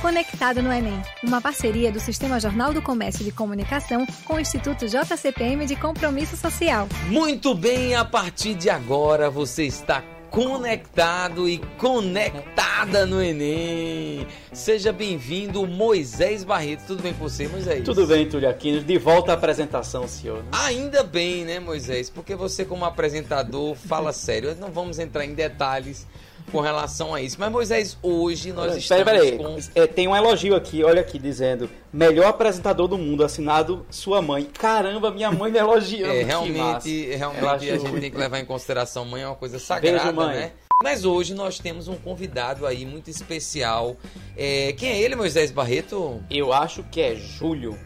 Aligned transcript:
Conectado 0.00 0.62
no 0.62 0.72
Enem, 0.72 1.02
uma 1.22 1.42
parceria 1.42 1.92
do 1.92 2.00
Sistema 2.00 2.40
Jornal 2.40 2.72
do 2.72 2.80
Comércio 2.80 3.22
de 3.22 3.30
Comunicação 3.30 4.06
com 4.24 4.34
o 4.34 4.40
Instituto 4.40 4.86
JCPM 4.86 5.66
de 5.66 5.76
Compromisso 5.76 6.38
Social. 6.38 6.88
Muito 7.08 7.54
bem, 7.54 7.94
a 7.94 8.02
partir 8.02 8.54
de 8.54 8.70
agora 8.70 9.28
você 9.28 9.64
está 9.64 10.02
conectado 10.30 11.46
e 11.46 11.58
conectada 11.76 13.04
no 13.04 13.20
Enem. 13.20 14.26
Seja 14.54 14.90
bem-vindo, 14.90 15.66
Moisés 15.66 16.44
Barreto. 16.44 16.84
Tudo 16.86 17.02
bem 17.02 17.12
com 17.12 17.28
você, 17.28 17.46
Moisés? 17.46 17.84
Tudo 17.84 18.06
bem, 18.06 18.26
Túlio 18.26 18.48
Aquino. 18.48 18.82
De 18.82 18.96
volta 18.96 19.32
à 19.32 19.34
apresentação, 19.34 20.08
senhor. 20.08 20.38
Né? 20.44 20.48
Ainda 20.52 21.02
bem, 21.02 21.44
né, 21.44 21.60
Moisés? 21.60 22.08
Porque 22.08 22.34
você, 22.34 22.64
como 22.64 22.86
apresentador, 22.86 23.74
fala 23.74 24.14
sério. 24.14 24.56
Não 24.58 24.70
vamos 24.70 24.98
entrar 24.98 25.26
em 25.26 25.34
detalhes 25.34 26.06
com 26.50 26.60
relação 26.60 27.14
a 27.14 27.20
isso. 27.22 27.36
Mas, 27.38 27.50
Moisés, 27.50 27.98
hoje 28.02 28.52
nós 28.52 28.76
estamos 28.76 29.04
peraí, 29.04 29.38
com... 29.38 29.56
É, 29.74 29.86
tem 29.86 30.08
um 30.08 30.16
elogio 30.16 30.54
aqui, 30.54 30.84
olha 30.84 31.00
aqui, 31.00 31.18
dizendo 31.18 31.68
melhor 31.92 32.26
apresentador 32.26 32.88
do 32.88 32.98
mundo, 32.98 33.24
assinado 33.24 33.86
sua 33.90 34.20
mãe. 34.20 34.44
Caramba, 34.44 35.10
minha 35.10 35.30
mãe 35.30 35.50
me 35.50 35.58
elogiando. 35.58 36.12
É, 36.12 36.22
realmente, 36.22 37.14
realmente 37.16 37.70
a 37.70 37.78
gente 37.78 38.00
tem 38.00 38.10
que 38.10 38.16
levar 38.18 38.38
em 38.40 38.44
consideração, 38.44 39.04
mãe 39.04 39.22
é 39.22 39.26
uma 39.26 39.36
coisa 39.36 39.58
sagrada, 39.58 40.04
Beijo, 40.04 40.16
mãe. 40.16 40.36
né? 40.36 40.52
Mas 40.82 41.04
hoje 41.04 41.34
nós 41.34 41.58
temos 41.58 41.88
um 41.88 41.96
convidado 41.96 42.66
aí 42.66 42.86
muito 42.86 43.10
especial. 43.10 43.96
É, 44.34 44.72
quem 44.72 44.90
é 44.90 44.98
ele, 44.98 45.14
Moisés 45.14 45.50
Barreto? 45.50 46.22
Eu 46.30 46.54
acho 46.54 46.82
que 46.84 47.02
é 47.02 47.14
Júlio 47.14 47.78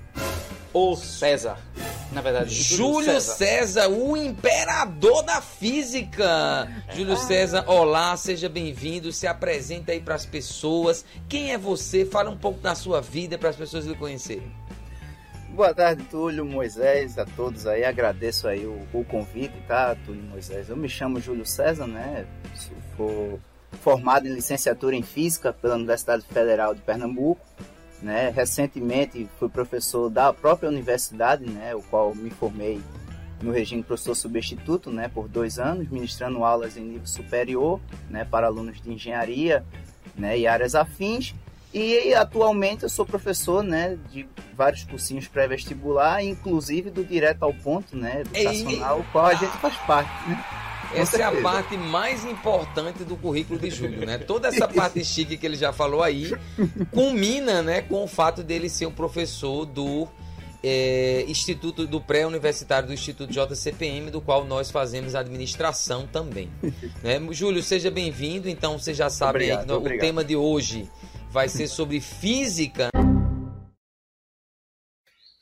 ou 0.75 0.97
César. 0.97 1.57
Na 2.13 2.21
verdade, 2.21 2.53
Júlio 2.53 3.21
César. 3.21 3.35
César, 3.37 3.89
o 3.89 4.17
imperador 4.17 5.23
da 5.23 5.41
física. 5.41 6.69
Júlio 6.93 7.17
César, 7.17 7.65
olá, 7.67 8.17
seja 8.17 8.49
bem-vindo. 8.49 9.13
Se 9.13 9.27
apresenta 9.27 9.93
aí 9.93 10.01
para 10.01 10.17
as 10.17 10.27
pessoas. 10.27 11.05
Quem 11.29 11.53
é 11.53 11.59
você? 11.59 12.05
Fala 12.05 12.29
um 12.29 12.37
pouco 12.37 12.61
da 12.61 12.75
sua 12.75 13.01
vida 13.01 13.39
para 13.39 13.51
as 13.51 13.57
pessoas 13.57 13.87
lhe 13.87 13.95
conhecerem. 13.95 14.53
Boa 15.51 15.73
tarde, 15.73 16.03
Túlio, 16.11 16.45
Moisés, 16.45 17.17
a 17.17 17.25
todos 17.25 17.65
aí. 17.67 17.85
Agradeço 17.85 18.49
aí 18.49 18.67
o, 18.67 18.87
o 18.93 19.05
convite, 19.05 19.55
tá, 19.69 19.97
Túlio 20.05 20.23
Moisés? 20.25 20.69
Eu 20.69 20.77
me 20.77 20.89
chamo 20.89 21.21
Júlio 21.21 21.47
César, 21.47 21.87
né? 21.87 22.27
Sou 22.97 23.41
formado 23.81 24.27
em 24.27 24.33
licenciatura 24.33 24.97
em 24.97 25.03
Física 25.03 25.53
pela 25.53 25.77
Universidade 25.77 26.25
Federal 26.25 26.75
de 26.75 26.81
Pernambuco. 26.81 27.45
Né? 28.05 28.29
Recentemente 28.29 29.27
fui 29.39 29.49
professor 29.49 30.11
da 30.11 30.31
própria 30.31 30.69
universidade, 30.69 31.49
né? 31.49 31.75
O 31.75 31.83
qual 31.85 32.15
me 32.15 32.29
formei 32.29 32.79
no 33.41 33.51
regime 33.51 33.83
professor 33.83 34.15
substituto, 34.15 34.91
né? 34.91 35.09
Por 35.09 35.27
dois 35.27 35.59
anos, 35.59 35.89
ministrando 35.89 36.45
aulas 36.45 36.77
em 36.77 36.83
nível 36.83 37.07
superior, 37.07 37.81
né? 38.11 38.23
Para 38.23 38.47
alunos 38.47 38.79
de 38.79 38.93
engenharia, 38.93 39.65
né? 40.15 40.39
E 40.39 40.47
áreas 40.47 40.75
afins. 40.75 41.35
E 41.73 42.13
atualmente 42.13 42.83
eu 42.83 42.91
sou 42.91 43.07
professor, 43.07 43.65
né, 43.65 43.99
de 44.13 44.29
vários 44.55 44.85
cursinhos 44.85 45.27
pré-vestibular, 45.27 46.23
inclusive 46.23 46.89
do 46.89 47.03
Direto 47.03 47.43
ao 47.43 47.53
Ponto, 47.53 47.97
né, 47.97 48.21
educacional, 48.21 49.01
o 49.01 49.05
qual 49.11 49.27
a 49.27 49.35
gente 49.35 49.57
faz 49.57 49.75
parte, 49.79 50.29
né? 50.29 50.45
Essa 50.95 51.19
é 51.19 51.23
a 51.23 51.33
parte 51.43 51.77
mais 51.77 52.25
importante 52.25 53.05
do 53.05 53.17
currículo 53.17 53.59
de 53.59 53.71
Júlio, 53.71 54.07
né? 54.07 54.19
Toda 54.19 54.49
essa 54.49 54.69
parte 54.69 55.05
chique 55.05 55.37
que 55.37 55.47
ele 55.47 55.57
já 55.57 55.73
falou 55.73 56.03
aí 56.03 56.33
culmina, 56.93 57.63
né, 57.63 57.83
com 57.83 58.05
o 58.05 58.07
fato 58.07 58.43
dele 58.43 58.69
ser 58.69 58.87
um 58.87 58.93
professor 58.93 59.67
do 59.67 60.09
é, 60.63 61.25
Instituto 61.29 61.87
do 61.87 62.01
Pré-Universitário 62.01 62.89
do 62.89 62.95
Instituto 62.95 63.31
JCPM, 63.31 64.11
do 64.11 64.21
qual 64.21 64.47
nós 64.47 64.71
fazemos 64.71 65.15
administração 65.15 66.07
também. 66.07 66.51
né? 67.03 67.21
Júlio, 67.31 67.63
seja 67.63 67.91
bem-vindo. 67.91 68.49
Então, 68.49 68.79
você 68.79 68.95
já 68.95 69.11
sabe 69.11 69.31
obrigado, 69.31 69.71
aí, 69.71 69.77
obrigado. 69.77 69.99
o 69.99 70.01
tema 70.01 70.25
de 70.25 70.35
hoje 70.35 70.89
vai 71.31 71.49
ser 71.49 71.69
sobre 71.69 72.01
física. 72.01 72.89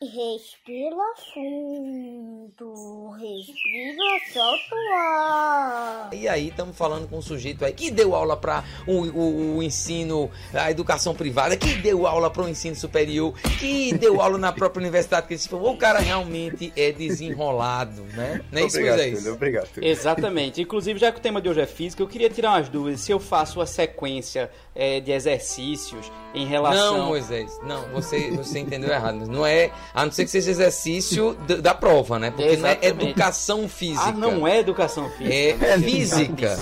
Respira 0.03 0.97
fundo, 1.33 3.11
respira, 3.11 4.03
solta 4.33 4.75
o 4.75 4.95
ar. 4.95 6.11
E 6.13 6.27
aí 6.27 6.49
estamos 6.49 6.77
falando 6.77 7.07
com 7.09 7.19
um 7.19 7.23
sujeito 7.23 7.65
aí 7.65 7.73
que 7.73 7.89
deu 7.89 8.13
aula 8.13 8.37
para 8.37 8.65
o, 8.85 8.95
o, 8.95 9.57
o, 9.59 9.63
ensino, 9.63 10.29
a 10.53 10.73
educação 10.73 11.15
privada, 11.15 11.57
que 11.57 11.75
deu 11.77 12.05
aula 12.05 12.29
para 12.29 12.43
o 12.43 12.49
ensino 12.49 12.75
superior, 12.75 13.33
que 13.61 13.95
deu 13.95 14.21
aula 14.21 14.39
na 14.39 14.51
própria 14.51 14.81
universidade, 14.81 15.29
que. 15.29 15.55
O 15.55 15.77
cara 15.77 16.01
realmente 16.01 16.73
é 16.77 16.91
desenrolado, 16.91 18.03
né? 18.17 18.41
Não 18.51 18.59
é 18.59 18.65
isso, 18.65 18.79
obrigado, 18.79 18.99
Moisés? 18.99 19.19
Túlio, 19.19 19.35
obrigado. 19.35 19.69
Exatamente. 19.81 20.61
Inclusive, 20.61 20.99
já 20.99 21.13
que 21.13 21.19
o 21.19 21.23
tema 21.23 21.41
de 21.41 21.49
hoje 21.49 21.61
é 21.61 21.67
física, 21.67 22.03
eu 22.03 22.09
queria 22.09 22.29
tirar 22.29 22.51
umas 22.51 22.69
dúvidas. 22.69 23.03
Se 23.03 23.13
eu 23.13 23.21
faço 23.21 23.61
uma 23.61 23.67
sequência 23.67 24.51
é, 24.75 25.01
de 25.01 25.13
exercícios 25.13 26.11
em 26.35 26.47
relação... 26.47 26.99
Não, 26.99 27.07
Moisés, 27.07 27.61
não, 27.63 27.89
você, 27.89 28.31
você 28.31 28.59
entendeu 28.59 28.91
errado. 28.91 29.27
Não 29.27 29.45
é, 29.45 29.71
a 29.95 30.05
não 30.05 30.13
ser 30.13 30.25
que 30.25 30.31
seja 30.31 30.51
exercício 30.51 31.35
da, 31.47 31.57
da 31.57 31.75
prova, 31.75 32.19
né? 32.19 32.31
Porque 32.31 32.45
Exatamente. 32.45 32.81
não 32.81 33.01
é 33.01 33.09
educação 33.09 33.69
física. 33.69 34.09
Ah, 34.09 34.13
não 34.13 34.47
é 34.47 34.59
educação 34.59 35.11
física. 35.11 35.35
É 35.35 35.77
né? 35.77 35.79
física. 35.79 36.59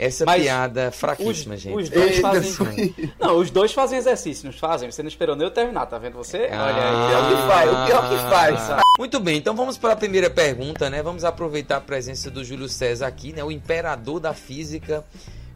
Essa 0.00 0.24
Mas 0.24 0.42
piada 0.42 0.90
fraquíssima, 0.90 1.54
os, 1.56 1.60
gente. 1.60 1.76
Os 1.76 1.90
dois 1.90 2.16
Eita, 2.16 2.22
fazem. 2.22 2.52
foi. 2.52 3.12
Não, 3.20 3.36
os 3.36 3.50
dois 3.50 3.70
fazem 3.70 3.98
exercício, 3.98 4.46
não 4.46 4.52
fazem? 4.52 4.90
Você 4.90 5.02
não 5.02 5.08
esperou 5.08 5.36
nem 5.36 5.46
eu 5.46 5.50
terminar, 5.50 5.84
tá 5.84 5.98
vendo 5.98 6.14
você? 6.14 6.48
Ah. 6.50 6.64
Olha 6.64 6.82
aí. 6.88 7.12
É 7.12 7.18
o 7.18 7.28
que 7.28 7.52
faz, 7.52 7.70
o 7.70 7.86
pior 7.86 8.08
que 8.08 8.30
faz. 8.30 8.82
Muito 8.98 9.20
bem, 9.20 9.36
então 9.36 9.54
vamos 9.54 9.76
para 9.76 9.92
a 9.92 9.96
primeira 9.96 10.30
pergunta, 10.30 10.88
né? 10.88 11.02
Vamos 11.02 11.22
aproveitar 11.22 11.76
a 11.76 11.80
presença 11.82 12.30
do 12.30 12.42
Júlio 12.42 12.66
César 12.66 13.06
aqui, 13.08 13.34
né? 13.34 13.44
O 13.44 13.50
imperador 13.50 14.20
da 14.20 14.32
física. 14.32 15.04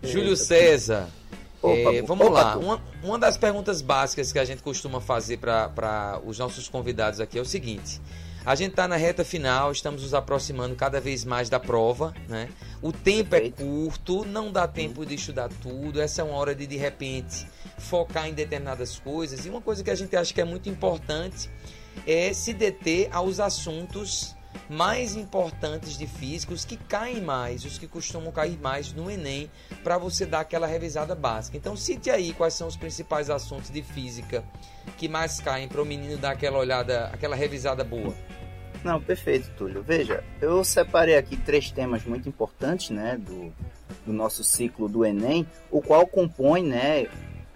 Júlio 0.03 0.37
César. 0.37 1.09
Opa, 1.65 1.95
é, 1.95 2.03
vamos 2.03 2.27
opa, 2.27 2.43
lá. 2.43 2.57
Uma, 2.57 2.83
uma 3.03 3.19
das 3.19 3.39
perguntas 3.39 3.81
básicas 3.81 4.33
que 4.33 4.39
a 4.39 4.45
gente 4.45 4.63
costuma 4.63 5.01
fazer 5.01 5.39
para 5.39 6.21
os 6.25 6.39
nossos 6.39 6.69
convidados 6.69 7.21
aqui 7.21 7.39
é 7.39 7.41
o 7.41 7.45
seguinte. 7.45 8.01
A 8.45 8.55
gente 8.55 8.73
está 8.73 8.87
na 8.87 8.97
reta 8.97 9.25
final, 9.25 9.73
estamos 9.73 10.03
nos 10.03 10.13
aproximando 10.13 10.77
cada 10.77 11.01
vez 11.01 11.25
mais 11.25 11.49
da 11.49 11.59
prova, 11.59 12.13
né? 12.29 12.51
O 12.83 12.93
tempo 12.93 13.35
é 13.35 13.41
Perfeito. 13.41 13.57
curto, 13.57 14.25
não 14.27 14.53
dá 14.53 14.69
tempo 14.69 15.07
de 15.07 15.15
estudar 15.15 15.49
tudo. 15.63 15.99
Essa 15.99 16.21
é 16.21 16.25
uma 16.25 16.37
hora 16.37 16.55
de, 16.55 16.67
de 16.67 16.77
repente, 16.77 17.47
focar 17.79 18.29
em 18.29 18.35
determinadas 18.35 18.99
coisas. 18.99 19.47
E 19.47 19.49
uma 19.49 19.63
coisa 19.63 19.83
que 19.83 19.91
a 19.91 19.95
gente 19.95 20.15
acha 20.15 20.35
que 20.35 20.43
é 20.43 20.45
muito 20.45 20.69
importante 20.69 21.49
é 22.07 22.35
se 22.35 22.53
deter 22.53 23.09
aos 23.11 23.41
assuntos 23.41 24.37
mais 24.69 25.17
importantes 25.17 25.97
de 25.97 26.07
física, 26.07 26.55
os 26.55 26.65
que 26.65 26.77
caem 26.77 27.21
mais, 27.21 27.65
os 27.65 27.79
que 27.79 27.87
costumam 27.87 28.33
cair 28.33 28.59
mais 28.59 28.93
no 28.93 29.11
Enem, 29.11 29.51
para 29.83 29.99
você 29.99 30.25
dar 30.25 30.41
aquela 30.41 30.67
revisada 30.67 31.15
básica. 31.15 31.57
Então, 31.57 31.77
cite 31.77 32.11
aí 32.11 32.33
quais 32.33 32.55
são 32.55 32.67
os 32.67 32.77
principais 32.77 33.31
assuntos 33.31 33.71
de 33.71 33.83
física 33.83 34.45
que 34.97 35.09
mais 35.09 35.41
caem 35.41 35.69
para 35.69 35.83
o 35.83 35.85
menino 35.85 36.17
dar 36.17 36.33
aquela 36.33 36.59
olhada, 36.59 37.07
aquela 37.07 37.37
revisada 37.37 37.85
boa. 37.85 38.15
Não, 38.83 39.01
perfeito, 39.01 39.51
Túlio. 39.57 39.83
Veja, 39.83 40.23
eu 40.43 40.63
separei 40.63 41.17
aqui 41.17 41.37
três 41.37 41.71
temas 41.71 42.05
muito 42.05 42.29
importantes, 42.29 42.91
né, 42.91 43.17
do, 43.17 43.51
do 44.05 44.13
nosso 44.13 44.45
ciclo 44.45 44.89
do 44.89 45.05
Enem, 45.05 45.47
o 45.71 45.81
qual 45.81 46.07
compõe, 46.07 46.63
né, 46.63 47.07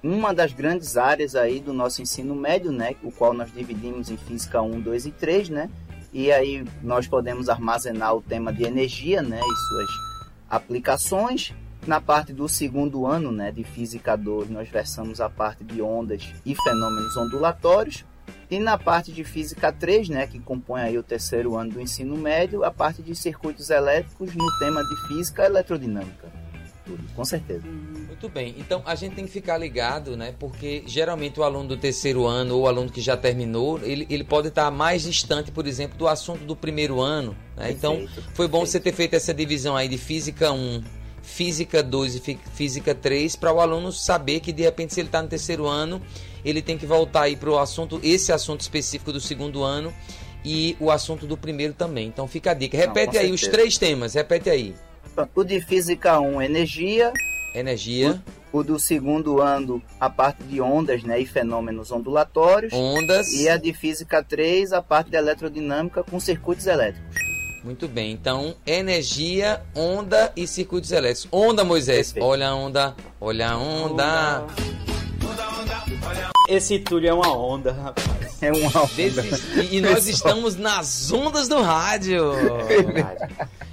uma 0.03 0.33
das 0.33 0.53
grandes 0.55 0.97
áreas 0.97 1.35
aí 1.35 1.61
do 1.61 1.75
nosso 1.75 2.01
ensino 2.01 2.35
médio, 2.35 2.73
né, 2.73 2.95
o 3.03 3.13
qual 3.13 3.35
nós 3.35 3.53
dividimos 3.53 4.11
em 4.11 4.17
Física 4.17 4.63
1, 4.63 4.81
2 4.81 5.07
e 5.07 5.11
3, 5.11 5.49
né, 5.51 5.71
e 6.19 6.33
aí 6.33 6.65
nós 6.83 7.07
podemos 7.07 7.49
armazenar 7.49 8.13
o 8.13 8.21
tema 8.21 8.53
de 8.53 8.65
energia, 8.65 9.23
né, 9.23 9.39
e 9.39 9.57
suas 9.69 9.89
aplicações. 10.51 11.55
Na 11.87 12.01
parte 12.01 12.33
do 12.33 12.49
segundo 12.49 13.07
ano, 13.07 13.31
né, 13.31 13.53
de 13.53 13.63
Física 13.63 14.17
2, 14.17 14.51
nós 14.51 14.69
versamos 14.69 15.21
a 15.21 15.31
parte 15.31 15.63
de 15.63 15.81
ondas 15.81 16.35
e 16.45 16.57
fenômenos 16.57 17.17
ondulatórios. 17.17 18.05
E 18.51 18.59
na 18.59 18.77
parte 18.77 19.13
de 19.13 19.23
Física 19.23 19.71
3, 19.71 20.09
né, 20.09 20.27
que 20.27 20.41
compõe 20.41 20.81
aí 20.81 20.99
o 20.99 21.05
terceiro 21.05 21.55
ano 21.55 21.75
do 21.75 21.81
ensino 21.81 22.17
médio, 22.17 22.65
a 22.65 22.71
parte 22.73 23.01
de 23.01 23.15
circuitos 23.15 23.71
elétricos 23.71 24.35
no 24.35 24.59
tema 24.59 24.83
de 24.83 24.97
Física 25.07 25.45
Eletrodinâmica. 25.45 26.48
Tudo, 26.89 27.05
com 27.15 27.25
certeza. 27.25 27.63
Muito 27.67 28.29
bem, 28.31 28.55
então 28.59 28.83
a 28.87 28.95
gente 28.95 29.15
tem 29.15 29.27
que 29.27 29.31
ficar 29.31 29.59
ligado, 29.59 30.17
né? 30.17 30.35
Porque 30.39 30.83
geralmente 30.87 31.39
o 31.39 31.43
aluno 31.45 31.69
do 31.69 31.77
terceiro 31.77 32.27
ano 32.27 32.57
ou 32.57 32.63
o 32.63 32.67
aluno 32.67 32.91
que 32.91 33.01
já 33.01 33.17
terminou, 33.17 33.79
ele, 33.83 34.07
ele 34.09 34.25
pode 34.25 34.49
estar 34.49 34.71
mais 34.71 35.03
distante, 35.03 35.53
por 35.53 35.67
exemplo, 35.67 35.99
do 35.99 36.09
assunto 36.09 36.45
do 36.45 36.57
primeiro 36.57 37.01
ano. 37.01 37.37
Né? 37.57 37.71
Então 37.71 37.97
Perfeito, 37.99 38.25
foi 38.35 38.49
bom 38.49 38.61
você 38.61 38.81
perfeito. 38.81 38.85
ter 38.85 38.93
feito 38.97 39.15
essa 39.15 39.35
divisão 39.35 39.77
aí 39.77 39.87
de 39.87 39.99
Física 39.99 40.51
1, 40.51 40.83
Física 41.23 41.83
2 41.83 42.15
e 42.17 42.21
Fí- 42.21 42.39
Física 42.55 42.95
3, 42.95 43.37
para 43.37 43.53
o 43.53 43.61
aluno 43.61 43.93
saber 43.93 44.41
que 44.41 44.51
de 44.53 44.63
repente, 44.63 44.95
se 44.95 45.01
ele 45.01 45.09
está 45.09 45.21
no 45.23 45.29
terceiro 45.29 45.67
ano, 45.67 46.01
ele 46.45 46.63
tem 46.63 46.79
que 46.79 46.87
voltar 46.87 47.23
aí 47.25 47.37
para 47.37 47.51
o 47.51 47.59
assunto, 47.59 48.01
esse 48.03 48.33
assunto 48.33 48.63
específico 48.63 49.13
do 49.13 49.21
segundo 49.21 49.63
ano 49.63 49.93
e 50.45 50.77
o 50.81 50.91
assunto 50.91 51.27
do 51.27 51.37
primeiro 51.37 51.75
também. 51.75 52.09
Então 52.09 52.27
fica 52.27 52.53
a 52.53 52.55
dica. 52.55 52.77
Repete 52.79 53.13
com 53.13 53.19
aí 53.19 53.31
os 53.31 53.41
certeza. 53.41 53.51
três 53.59 53.77
temas, 53.79 54.15
repete 54.15 54.49
aí. 54.49 54.75
O 55.35 55.45
de 55.45 55.61
Física 55.61 56.21
1, 56.21 56.43
energia. 56.43 57.13
Energia, 57.55 58.23
O 58.53 58.63
do 58.63 58.79
segundo 58.79 59.41
ano, 59.41 59.83
a 59.99 60.09
parte 60.09 60.43
de 60.45 60.61
ondas 60.61 61.03
né, 61.03 61.19
e 61.21 61.27
fenômenos 61.27 61.91
ondulatórios. 61.91 62.73
ondas. 62.73 63.29
E 63.33 63.49
a 63.49 63.57
de 63.57 63.73
Física 63.73 64.23
3, 64.23 64.73
a 64.73 64.81
parte 64.83 65.11
de 65.11 65.17
eletrodinâmica 65.17 66.03
com 66.03 66.19
circuitos 66.21 66.67
elétricos. 66.67 67.17
Muito 67.65 67.89
bem, 67.89 68.13
então 68.13 68.55
energia, 68.65 69.61
onda 69.75 70.33
e 70.37 70.47
circuitos 70.47 70.93
elétricos. 70.93 71.29
Onda, 71.33 71.65
Moisés. 71.65 72.13
Perfeito. 72.13 72.25
Olha 72.27 72.49
a 72.49 72.55
onda, 72.55 72.95
olha 73.21 73.51
a 73.51 73.59
onda. 73.59 74.43
Onda. 74.45 74.47
Esse 76.49 76.79
Túlio 76.79 77.11
é 77.11 77.13
uma 77.13 77.37
onda, 77.37 77.73
rapaz. 77.73 78.43
É 78.43 78.51
uma 78.53 78.69
onda. 78.69 79.63
e, 79.63 79.77
e 79.77 79.81
nós 79.81 80.07
estamos 80.07 80.57
nas 80.57 81.13
ondas 81.13 81.49
do 81.49 81.61
rádio. 81.61 82.33
É, 82.69 83.68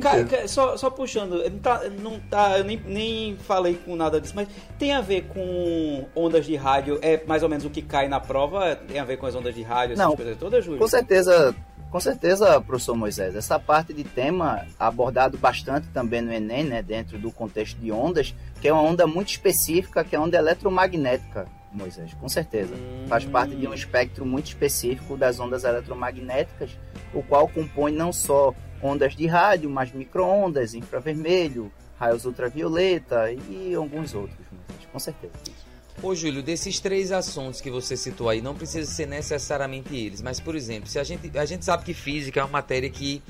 cara, 0.00 0.48
só, 0.48 0.76
só 0.76 0.90
puxando, 0.90 1.48
não 1.48 1.58
tá, 1.58 1.82
não 2.00 2.20
tá, 2.20 2.58
eu 2.58 2.64
nem, 2.64 2.80
nem 2.84 3.36
falei 3.36 3.74
com 3.74 3.94
nada 3.94 4.20
disso, 4.20 4.34
mas 4.34 4.48
tem 4.78 4.92
a 4.92 5.00
ver 5.00 5.28
com 5.28 6.06
ondas 6.14 6.44
de 6.44 6.56
rádio, 6.56 6.98
é 7.00 7.22
mais 7.26 7.42
ou 7.42 7.48
menos 7.48 7.64
o 7.64 7.70
que 7.70 7.80
cai 7.80 8.08
na 8.08 8.18
prova, 8.18 8.74
tem 8.76 8.98
a 8.98 9.04
ver 9.04 9.16
com 9.16 9.26
as 9.26 9.34
ondas 9.34 9.54
de 9.54 9.62
rádio, 9.62 9.94
essas 9.94 10.04
não, 10.04 10.16
coisas 10.16 10.36
todas, 10.36 10.64
Júlio? 10.64 10.80
Com 10.80 10.88
certeza, 10.88 11.54
com 11.90 12.00
certeza, 12.00 12.60
professor 12.60 12.96
Moisés. 12.96 13.36
Essa 13.36 13.56
parte 13.56 13.94
de 13.94 14.02
tema 14.02 14.66
abordado 14.78 15.38
bastante 15.38 15.86
também 15.88 16.20
no 16.20 16.32
Enem, 16.32 16.64
né, 16.64 16.82
dentro 16.82 17.16
do 17.18 17.30
contexto 17.30 17.78
de 17.78 17.92
ondas, 17.92 18.34
que 18.60 18.66
é 18.66 18.72
uma 18.72 18.82
onda 18.82 19.06
muito 19.06 19.28
específica, 19.28 20.02
que 20.02 20.16
é 20.16 20.18
a 20.18 20.22
onda 20.22 20.36
eletromagnética, 20.36 21.46
Moisés, 21.72 22.14
com 22.14 22.28
certeza. 22.28 22.74
Hum. 22.74 23.06
Faz 23.08 23.24
parte 23.24 23.54
de 23.54 23.66
um 23.66 23.74
espectro 23.74 24.24
muito 24.24 24.46
específico 24.46 25.16
das 25.16 25.38
ondas 25.38 25.64
eletromagnéticas, 25.64 26.70
o 27.12 27.22
qual 27.22 27.46
compõe 27.48 27.92
não 27.92 28.12
só 28.12 28.54
ondas 28.82 29.14
de 29.14 29.26
rádio, 29.26 29.70
mas 29.70 29.92
microondas, 29.92 30.74
infravermelho, 30.74 31.70
raios 31.98 32.24
ultravioleta 32.24 33.32
e 33.32 33.74
alguns 33.74 34.14
outros, 34.14 34.46
com 34.92 34.98
certeza. 34.98 35.53
Ô 36.02 36.14
Júlio, 36.14 36.42
desses 36.42 36.80
três 36.80 37.12
assuntos 37.12 37.60
que 37.60 37.70
você 37.70 37.96
citou 37.96 38.28
aí, 38.28 38.42
não 38.42 38.54
precisa 38.54 38.90
ser 38.90 39.06
necessariamente 39.06 39.94
eles, 39.96 40.20
mas 40.20 40.40
por 40.40 40.54
exemplo, 40.54 40.88
se 40.88 40.98
a 40.98 41.04
gente, 41.04 41.36
a 41.38 41.44
gente 41.44 41.64
sabe 41.64 41.84
que 41.84 41.94
física 41.94 42.40
é 42.40 42.42
uma 42.42 42.50
matéria 42.50 42.90
que 42.90 43.22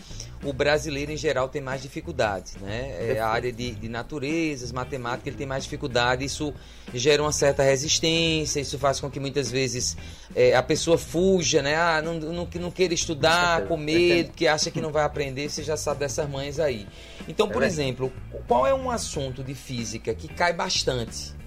o 0.43 0.53
brasileiro 0.53 1.13
em 1.13 1.17
geral 1.17 1.49
tem 1.49 1.63
mais 1.63 1.83
dificuldade, 1.83 2.53
né? 2.61 3.15
É 3.15 3.21
a 3.21 3.29
área 3.29 3.53
de, 3.53 3.73
de 3.73 3.89
naturezas, 3.89 4.73
matemática, 4.73 5.29
ele 5.29 5.37
tem 5.37 5.47
mais 5.47 5.65
dificuldade, 5.65 6.25
isso 6.25 6.53
gera 6.93 7.23
uma 7.23 7.33
certa 7.33 7.63
resistência, 7.63 8.61
isso 8.61 8.79
faz 8.79 9.01
com 9.01 9.11
que 9.11 9.21
muitas 9.21 9.51
vezes 9.51 9.97
é, 10.35 10.55
a 10.55 10.63
pessoa 10.63 10.99
fuja, 10.99 11.63
né? 11.63 11.77
Ah, 11.77 12.03
não, 12.03 12.15
não, 12.15 12.49
não 12.61 12.71
queira 12.71 12.93
estudar 12.93 13.67
com 13.67 13.77
medo, 13.77 14.33
que 14.33 14.47
acha 14.47 14.71
que 14.71 14.81
não 14.81 14.91
vai 14.91 15.05
aprender, 15.05 15.49
você 15.49 15.63
já 15.63 15.77
sabe 15.77 16.01
dessas 16.01 16.29
mães 16.29 16.59
aí. 16.59 16.87
Então, 17.29 17.49
por 17.49 17.63
é 17.63 17.67
exemplo, 17.67 18.13
qual 18.47 18.67
é 18.67 18.75
um 18.75 18.91
assunto 18.91 19.43
de 19.43 19.55
física 19.55 20.15
que 20.15 20.29
cai 20.29 20.53
bastante? 20.53 21.44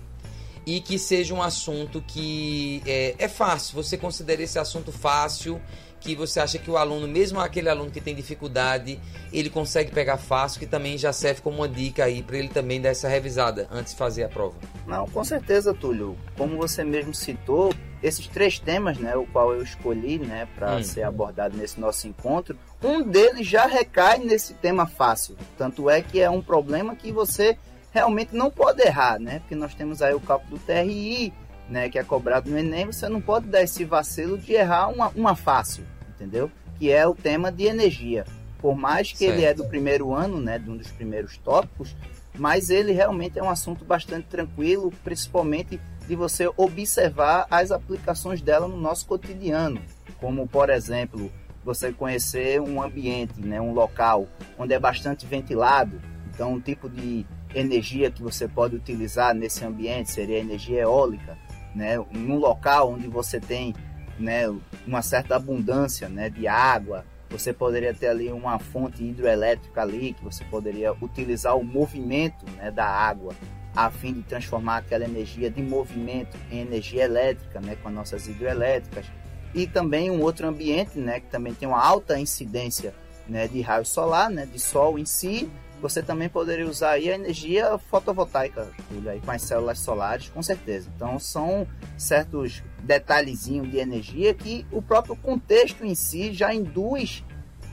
E 0.68 0.82
que 0.82 1.00
seja 1.00 1.34
um 1.34 1.42
assunto 1.42 2.04
que 2.06 2.84
é, 2.86 3.16
é 3.18 3.28
fácil. 3.30 3.82
Você 3.82 3.98
considera 3.98 4.44
esse 4.44 4.60
assunto 4.60 4.92
fácil, 4.92 5.62
que 6.02 6.14
você 6.14 6.42
acha 6.42 6.60
que 6.60 6.70
o 6.70 6.76
aluno, 6.76 7.08
mesmo 7.08 7.40
aquele 7.40 7.70
aluno 7.70 7.90
que 7.90 8.02
tem 8.02 8.14
dificuldade, 8.14 9.00
ele 9.32 9.50
consegue 9.50 9.92
pegar 9.92 10.18
fácil, 10.18 10.60
que 10.60 10.66
também 10.66 10.98
já 10.98 11.14
serve 11.14 11.42
como 11.42 11.60
uma 11.60 11.70
dica 11.70 12.04
aí 12.04 12.22
para 12.22 12.38
ele 12.38 12.50
também 12.50 12.82
dar 12.82 12.90
essa 12.90 13.08
revisada 13.08 13.70
antes 13.72 13.94
de 13.94 13.98
fazer 13.98 14.26
a 14.26 14.28
prova. 14.28 14.56
Não, 14.86 15.08
com 15.08 15.24
certeza, 15.24 15.74
Túlio. 15.74 16.18
Como 16.38 16.58
você 16.58 16.84
mesmo 16.84 17.14
citou, 17.16 17.74
esses 18.04 18.28
três 18.28 18.60
temas, 18.60 18.98
né, 18.98 19.16
o 19.16 19.26
qual 19.26 19.54
eu 19.54 19.64
escolhi, 19.64 20.20
né, 20.20 20.50
para 20.54 20.76
hum. 20.76 20.84
ser 20.84 21.04
abordado 21.04 21.56
nesse 21.56 21.80
nosso 21.80 22.10
encontro, 22.10 22.58
um 22.84 23.02
deles 23.02 23.48
já 23.48 23.66
recai 23.66 24.20
nesse 24.20 24.54
tema 24.56 24.86
fácil. 24.86 25.38
Tanto 25.58 25.90
é 25.90 26.02
que 26.02 26.20
é 26.20 26.30
um 26.30 26.42
problema 26.42 26.94
que 26.94 27.10
você 27.10 27.58
realmente 27.92 28.36
não 28.36 28.50
pode 28.50 28.82
errar, 28.82 29.20
né? 29.20 29.40
Porque 29.40 29.56
nós 29.56 29.74
temos 29.74 30.02
aí 30.02 30.14
o 30.14 30.20
cálculo 30.20 30.58
do 30.58 30.64
TRI, 30.64 31.34
né, 31.70 31.90
que 31.90 32.00
é 32.00 32.04
cobrado 32.04 32.50
no 32.50 32.58
Enem, 32.58 32.86
você 32.86 33.10
não 33.10 33.22
pode 33.22 33.48
dar 33.48 33.62
esse 33.62 33.84
vacilo 33.84 34.38
de 34.38 34.54
errar 34.54 34.88
uma, 34.88 35.10
uma 35.10 35.36
fácil, 35.36 35.84
entendeu? 36.16 36.50
Que 36.80 36.92
é 36.92 37.06
o 37.06 37.16
tema 37.16 37.52
de 37.52 37.66
energia. 37.66 38.26
Por 38.60 38.76
mais 38.76 39.12
que 39.12 39.20
certo. 39.20 39.34
ele 39.34 39.46
é 39.46 39.54
do 39.54 39.66
primeiro 39.66 40.14
ano, 40.14 40.40
né, 40.40 40.58
de 40.58 40.70
um 40.70 40.78
dos 40.78 40.90
primeiros 40.90 41.38
tópicos, 41.38 41.96
mas 42.38 42.70
ele 42.70 42.92
realmente 42.92 43.38
é 43.38 43.44
um 43.44 43.50
assunto 43.50 43.84
bastante 43.84 44.28
tranquilo, 44.28 44.92
principalmente 45.04 45.80
de 46.08 46.16
você 46.16 46.50
observar 46.56 47.46
as 47.52 47.72
aplicações 47.72 48.42
dela 48.42 48.68
no 48.68 48.78
nosso 48.78 49.06
cotidiano, 49.06 49.82
como 50.20 50.48
por 50.48 50.70
exemplo, 50.70 51.32
você 51.64 51.92
conhecer 51.92 52.62
um 52.62 52.82
ambiente, 52.82 53.42
né, 53.42 53.60
um 53.60 53.74
local 53.74 54.28
onde 54.58 54.74
é 54.74 54.80
bastante 54.80 55.26
ventilado, 55.26 56.02
então 56.34 56.54
um 56.54 56.62
tipo 56.62 56.90
de 56.90 57.26
energia 57.54 58.12
que 58.12 58.22
você 58.22 58.48
pode 58.48 58.76
utilizar 58.76 59.34
nesse 59.34 59.64
ambiente 59.64 60.12
seria 60.12 60.40
energia 60.40 60.82
eólica, 60.82 61.38
né? 61.76 61.98
Num 62.12 62.38
local 62.38 62.94
onde 62.94 63.08
você 63.08 63.40
tem, 63.40 63.74
né, 64.20 64.44
uma 64.86 65.02
certa 65.02 65.36
abundância, 65.36 66.10
né, 66.10 66.30
de 66.30 66.48
água, 66.48 67.06
você 67.30 67.52
poderia 67.52 67.94
ter 67.94 68.08
ali 68.08 68.32
uma 68.32 68.58
fonte 68.58 69.04
hidroelétrica 69.04 69.82
ali 69.82 70.14
que 70.14 70.24
você 70.24 70.44
poderia 70.46 70.94
utilizar 70.94 71.58
o 71.58 71.64
movimento, 71.64 72.46
né, 72.56 72.72
da 72.72 72.86
água 72.86 73.34
a 73.76 73.92
fim 73.92 74.14
de 74.14 74.24
transformar 74.24 74.78
aquela 74.78 75.06
energia 75.06 75.52
de 75.52 75.62
movimento 75.62 76.36
em 76.50 76.60
energia 76.60 77.04
elétrica, 77.04 77.62
né, 77.62 77.76
com 77.76 77.90
as 77.90 77.94
nossas 77.94 78.28
hidroelétricas. 78.28 79.06
E 79.54 79.68
também 79.68 80.10
um 80.10 80.22
outro 80.22 80.48
ambiente, 80.48 80.98
né, 80.98 81.20
que 81.20 81.28
também 81.28 81.54
tem 81.54 81.68
uma 81.68 81.84
alta 81.84 82.20
incidência, 82.20 82.94
né, 83.28 83.48
de 83.48 83.62
raio 83.62 83.86
solar, 83.86 84.32
né, 84.32 84.48
de 84.48 84.60
sol 84.60 84.98
em 84.98 85.06
si, 85.06 85.48
você 85.82 86.02
também 86.02 86.28
poderia 86.28 86.68
usar 86.68 86.92
aí 86.92 87.10
a 87.10 87.16
energia 87.16 87.78
fotovoltaica, 87.78 88.68
aí 89.08 89.20
com 89.22 89.32
as 89.32 89.42
células 89.42 89.80
solares, 89.80 90.30
com 90.30 90.42
certeza. 90.42 90.90
Então 90.96 91.20
são 91.20 91.68
certos 91.98 92.64
detalhezinhos 92.82 93.70
de 93.70 93.78
energia 93.78 94.34
que 94.34 94.66
o 94.72 94.82
próprio 94.82 95.16
contexto 95.16 95.86
em 95.86 95.96
si 95.96 96.34
já 96.34 96.54
induz, 96.54 97.24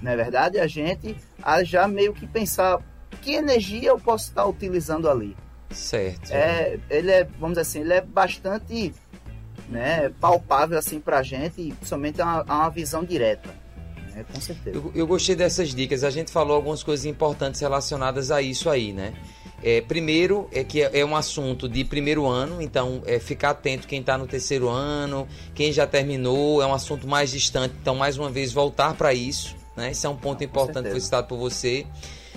na 0.02 0.12
é 0.12 0.16
verdade, 0.16 0.58
a 0.58 0.66
gente 0.66 1.16
a 1.42 1.64
já 1.64 1.88
meio 1.88 2.12
que 2.12 2.26
pensar 2.26 2.78
que 3.22 3.34
energia 3.34 3.90
eu 3.90 3.98
posso 3.98 4.28
estar 4.28 4.46
utilizando 4.46 5.08
ali. 5.08 5.36
Certo. 5.70 6.30
É, 6.30 6.78
ele 6.90 7.10
é, 7.10 7.24
vamos 7.24 7.56
dizer 7.56 7.60
assim, 7.62 7.80
ele 7.80 7.94
é 7.94 8.00
bastante 8.00 8.94
né, 9.68 10.10
palpável 10.20 10.78
assim 10.78 11.00
para 11.00 11.18
a 11.18 11.22
gente 11.22 11.60
e 11.60 11.72
principalmente 11.72 12.20
é 12.20 12.24
uma, 12.24 12.44
é 12.46 12.52
uma 12.52 12.68
visão 12.68 13.02
direta 13.02 13.63
é, 14.16 14.24
com 14.24 14.40
certeza. 14.40 14.76
Eu, 14.76 14.92
eu, 14.94 15.06
gostei 15.06 15.34
dessas 15.34 15.74
dicas. 15.74 16.04
A 16.04 16.10
gente 16.10 16.30
falou 16.30 16.56
algumas 16.56 16.82
coisas 16.82 17.04
importantes 17.04 17.60
relacionadas 17.60 18.30
a 18.30 18.40
isso 18.40 18.70
aí, 18.70 18.92
né? 18.92 19.14
É, 19.62 19.80
primeiro, 19.80 20.48
é 20.52 20.62
que 20.62 20.82
é, 20.82 21.00
é 21.00 21.04
um 21.04 21.16
assunto 21.16 21.68
de 21.68 21.84
primeiro 21.84 22.26
ano, 22.26 22.60
então 22.60 23.02
é 23.06 23.18
ficar 23.18 23.50
atento 23.50 23.88
quem 23.88 24.00
está 24.00 24.18
no 24.18 24.26
terceiro 24.26 24.68
ano, 24.68 25.26
quem 25.54 25.72
já 25.72 25.86
terminou, 25.86 26.60
é 26.60 26.66
um 26.66 26.74
assunto 26.74 27.06
mais 27.06 27.30
distante, 27.30 27.74
então 27.80 27.94
mais 27.94 28.18
uma 28.18 28.30
vez 28.30 28.52
voltar 28.52 28.94
para 28.94 29.14
isso, 29.14 29.56
né? 29.74 29.90
Isso 29.90 30.06
é 30.06 30.10
um 30.10 30.16
ponto 30.16 30.42
ah, 30.42 30.44
importante 30.44 30.84
que 30.84 30.90
foi 30.90 31.00
citado 31.00 31.26
por 31.26 31.38
você. 31.38 31.86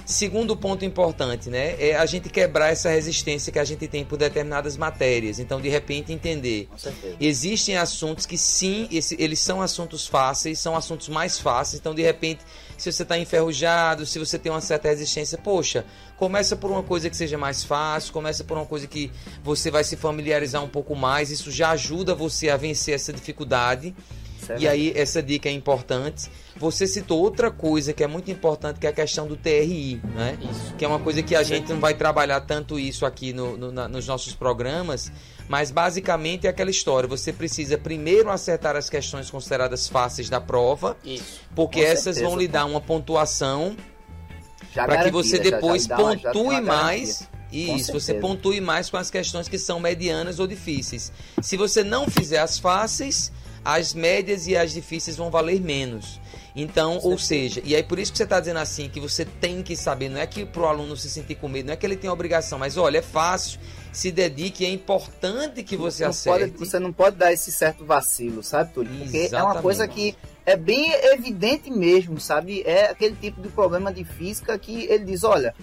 Segundo 0.05 0.55
ponto 0.55 0.85
importante, 0.85 1.49
né, 1.49 1.75
é 1.79 1.95
a 1.95 2.05
gente 2.05 2.29
quebrar 2.29 2.71
essa 2.71 2.89
resistência 2.89 3.51
que 3.51 3.59
a 3.59 3.63
gente 3.63 3.87
tem 3.87 4.05
por 4.05 4.17
determinadas 4.17 4.77
matérias. 4.77 5.39
Então, 5.39 5.59
de 5.59 5.69
repente, 5.69 6.13
entender. 6.13 6.69
Existem 7.19 7.77
assuntos 7.77 8.25
que 8.25 8.37
sim, 8.37 8.87
esse, 8.91 9.15
eles 9.19 9.39
são 9.39 9.61
assuntos 9.61 10.07
fáceis, 10.07 10.59
são 10.59 10.75
assuntos 10.75 11.09
mais 11.09 11.39
fáceis. 11.39 11.79
Então, 11.79 11.93
de 11.93 12.01
repente, 12.01 12.41
se 12.77 12.91
você 12.91 13.03
está 13.03 13.17
enferrujado, 13.17 14.05
se 14.05 14.19
você 14.19 14.37
tem 14.37 14.51
uma 14.51 14.61
certa 14.61 14.87
resistência, 14.87 15.37
poxa, 15.37 15.85
começa 16.15 16.55
por 16.55 16.71
uma 16.71 16.83
coisa 16.83 17.09
que 17.09 17.17
seja 17.17 17.37
mais 17.37 17.63
fácil, 17.63 18.13
começa 18.13 18.43
por 18.43 18.57
uma 18.57 18.65
coisa 18.65 18.87
que 18.87 19.11
você 19.43 19.69
vai 19.69 19.83
se 19.83 19.97
familiarizar 19.97 20.63
um 20.63 20.69
pouco 20.69 20.95
mais. 20.95 21.31
Isso 21.31 21.51
já 21.51 21.71
ajuda 21.71 22.15
você 22.15 22.49
a 22.49 22.57
vencer 22.57 22.93
essa 22.93 23.11
dificuldade. 23.11 23.95
Certo. 24.47 24.61
E 24.61 24.67
aí, 24.67 24.93
essa 24.95 25.21
dica 25.21 25.49
é 25.49 25.51
importante. 25.51 26.29
Você 26.55 26.87
citou 26.87 27.19
outra 27.19 27.51
coisa 27.51 27.91
que 27.91 28.01
é 28.01 28.07
muito 28.07 28.31
importante, 28.31 28.79
que 28.79 28.87
é 28.87 28.89
a 28.89 28.93
questão 28.93 29.27
do 29.27 29.35
TRI, 29.35 30.01
né? 30.15 30.37
Isso. 30.41 30.73
Que 30.75 30.85
é 30.85 30.87
uma 30.87 30.99
coisa 30.99 31.21
que 31.21 31.35
a 31.35 31.43
gente 31.43 31.69
não 31.69 31.81
vai 31.81 31.93
trabalhar 31.93 32.39
tanto 32.41 32.79
isso 32.79 33.05
aqui 33.05 33.33
no, 33.33 33.57
no 33.57 33.71
na, 33.73 33.89
nos 33.89 34.07
nossos 34.07 34.33
programas, 34.33 35.11
mas 35.49 35.69
basicamente 35.69 36.47
é 36.47 36.49
aquela 36.49 36.69
história. 36.69 37.09
Você 37.09 37.33
precisa 37.33 37.77
primeiro 37.77 38.29
acertar 38.29 38.77
as 38.77 38.89
questões 38.89 39.29
consideradas 39.29 39.89
fáceis 39.89 40.29
da 40.29 40.39
prova, 40.39 40.95
isso. 41.03 41.41
porque 41.53 41.81
Com 41.81 41.87
essas 41.87 42.15
certeza, 42.15 42.25
vão 42.25 42.39
lhe 42.39 42.47
dar 42.47 42.65
uma 42.65 42.79
pontuação 42.79 43.75
para 44.73 45.03
que 45.03 45.11
você 45.11 45.39
depois 45.39 45.83
já, 45.83 45.97
já 45.97 46.31
pontue 46.31 46.61
mais. 46.61 47.27
Isso, 47.51 47.93
você 47.93 48.13
pontue 48.13 48.59
mais 48.59 48.89
com 48.89 48.97
as 48.97 49.09
questões 49.09 49.47
que 49.47 49.57
são 49.57 49.79
medianas 49.79 50.39
ou 50.39 50.47
difíceis. 50.47 51.11
Se 51.41 51.55
você 51.55 51.83
não 51.83 52.09
fizer 52.09 52.39
as 52.39 52.59
fáceis, 52.59 53.31
as 53.67 53.93
médias 53.93 54.47
e 54.47 54.55
as 54.55 54.71
difíceis 54.71 55.17
vão 55.17 55.29
valer 55.29 55.59
menos. 55.59 56.21
Então, 56.55 57.01
ou 57.03 57.17
seja, 57.17 57.61
e 57.65 57.75
aí 57.75 57.83
por 57.83 57.99
isso 57.99 58.13
que 58.13 58.17
você 58.17 58.23
está 58.23 58.39
dizendo 58.39 58.59
assim, 58.59 58.87
que 58.87 58.97
você 58.97 59.25
tem 59.25 59.61
que 59.61 59.75
saber, 59.75 60.07
não 60.07 60.21
é 60.21 60.25
que 60.25 60.45
para 60.45 60.61
o 60.61 60.65
aluno 60.65 60.95
se 60.95 61.09
sentir 61.09 61.35
com 61.35 61.49
medo, 61.49 61.65
não 61.65 61.73
é 61.73 61.75
que 61.75 61.85
ele 61.85 61.97
tem 61.97 62.09
obrigação, 62.09 62.57
mas 62.57 62.77
olha, 62.77 62.99
é 62.99 63.01
fácil, 63.01 63.59
se 63.91 64.09
dedique, 64.09 64.65
é 64.65 64.69
importante 64.69 65.63
que 65.63 65.75
você 65.75 66.03
não 66.03 66.11
acerte. 66.11 66.51
Pode, 66.51 66.57
você 66.57 66.79
não 66.79 66.93
pode 66.93 67.17
dar 67.17 67.33
esse 67.33 67.51
certo 67.51 67.83
vacilo, 67.83 68.41
sabe, 68.41 68.73
Túlio? 68.73 68.89
Porque 68.99 69.17
Exatamente. 69.17 69.35
é 69.35 69.43
uma 69.43 69.61
coisa 69.61 69.85
que 69.85 70.15
é 70.45 70.55
bem 70.55 70.89
evidente 71.11 71.69
mesmo, 71.69 72.21
sabe? 72.21 72.63
É 72.65 72.89
aquele 72.89 73.17
tipo 73.17 73.41
de 73.41 73.49
problema 73.49 73.91
de 73.91 74.05
física 74.05 74.57
que 74.57 74.85
ele 74.85 75.03
diz, 75.03 75.25
olha, 75.25 75.53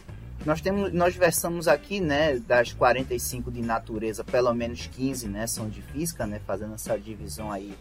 nós 0.44 0.60
temos, 0.60 0.92
nós 0.92 1.16
versamos 1.16 1.66
aqui, 1.66 2.00
né, 2.00 2.38
das 2.38 2.72
45 2.72 3.50
de 3.50 3.62
natureza, 3.62 4.22
pelo 4.22 4.52
menos 4.52 4.86
15, 4.86 5.28
né, 5.28 5.46
são 5.46 5.68
de 5.68 5.80
física, 5.80 6.26
né, 6.26 6.40
fazendo 6.46 6.74
essa 6.74 6.98
divisão 6.98 7.50
aí 7.50 7.74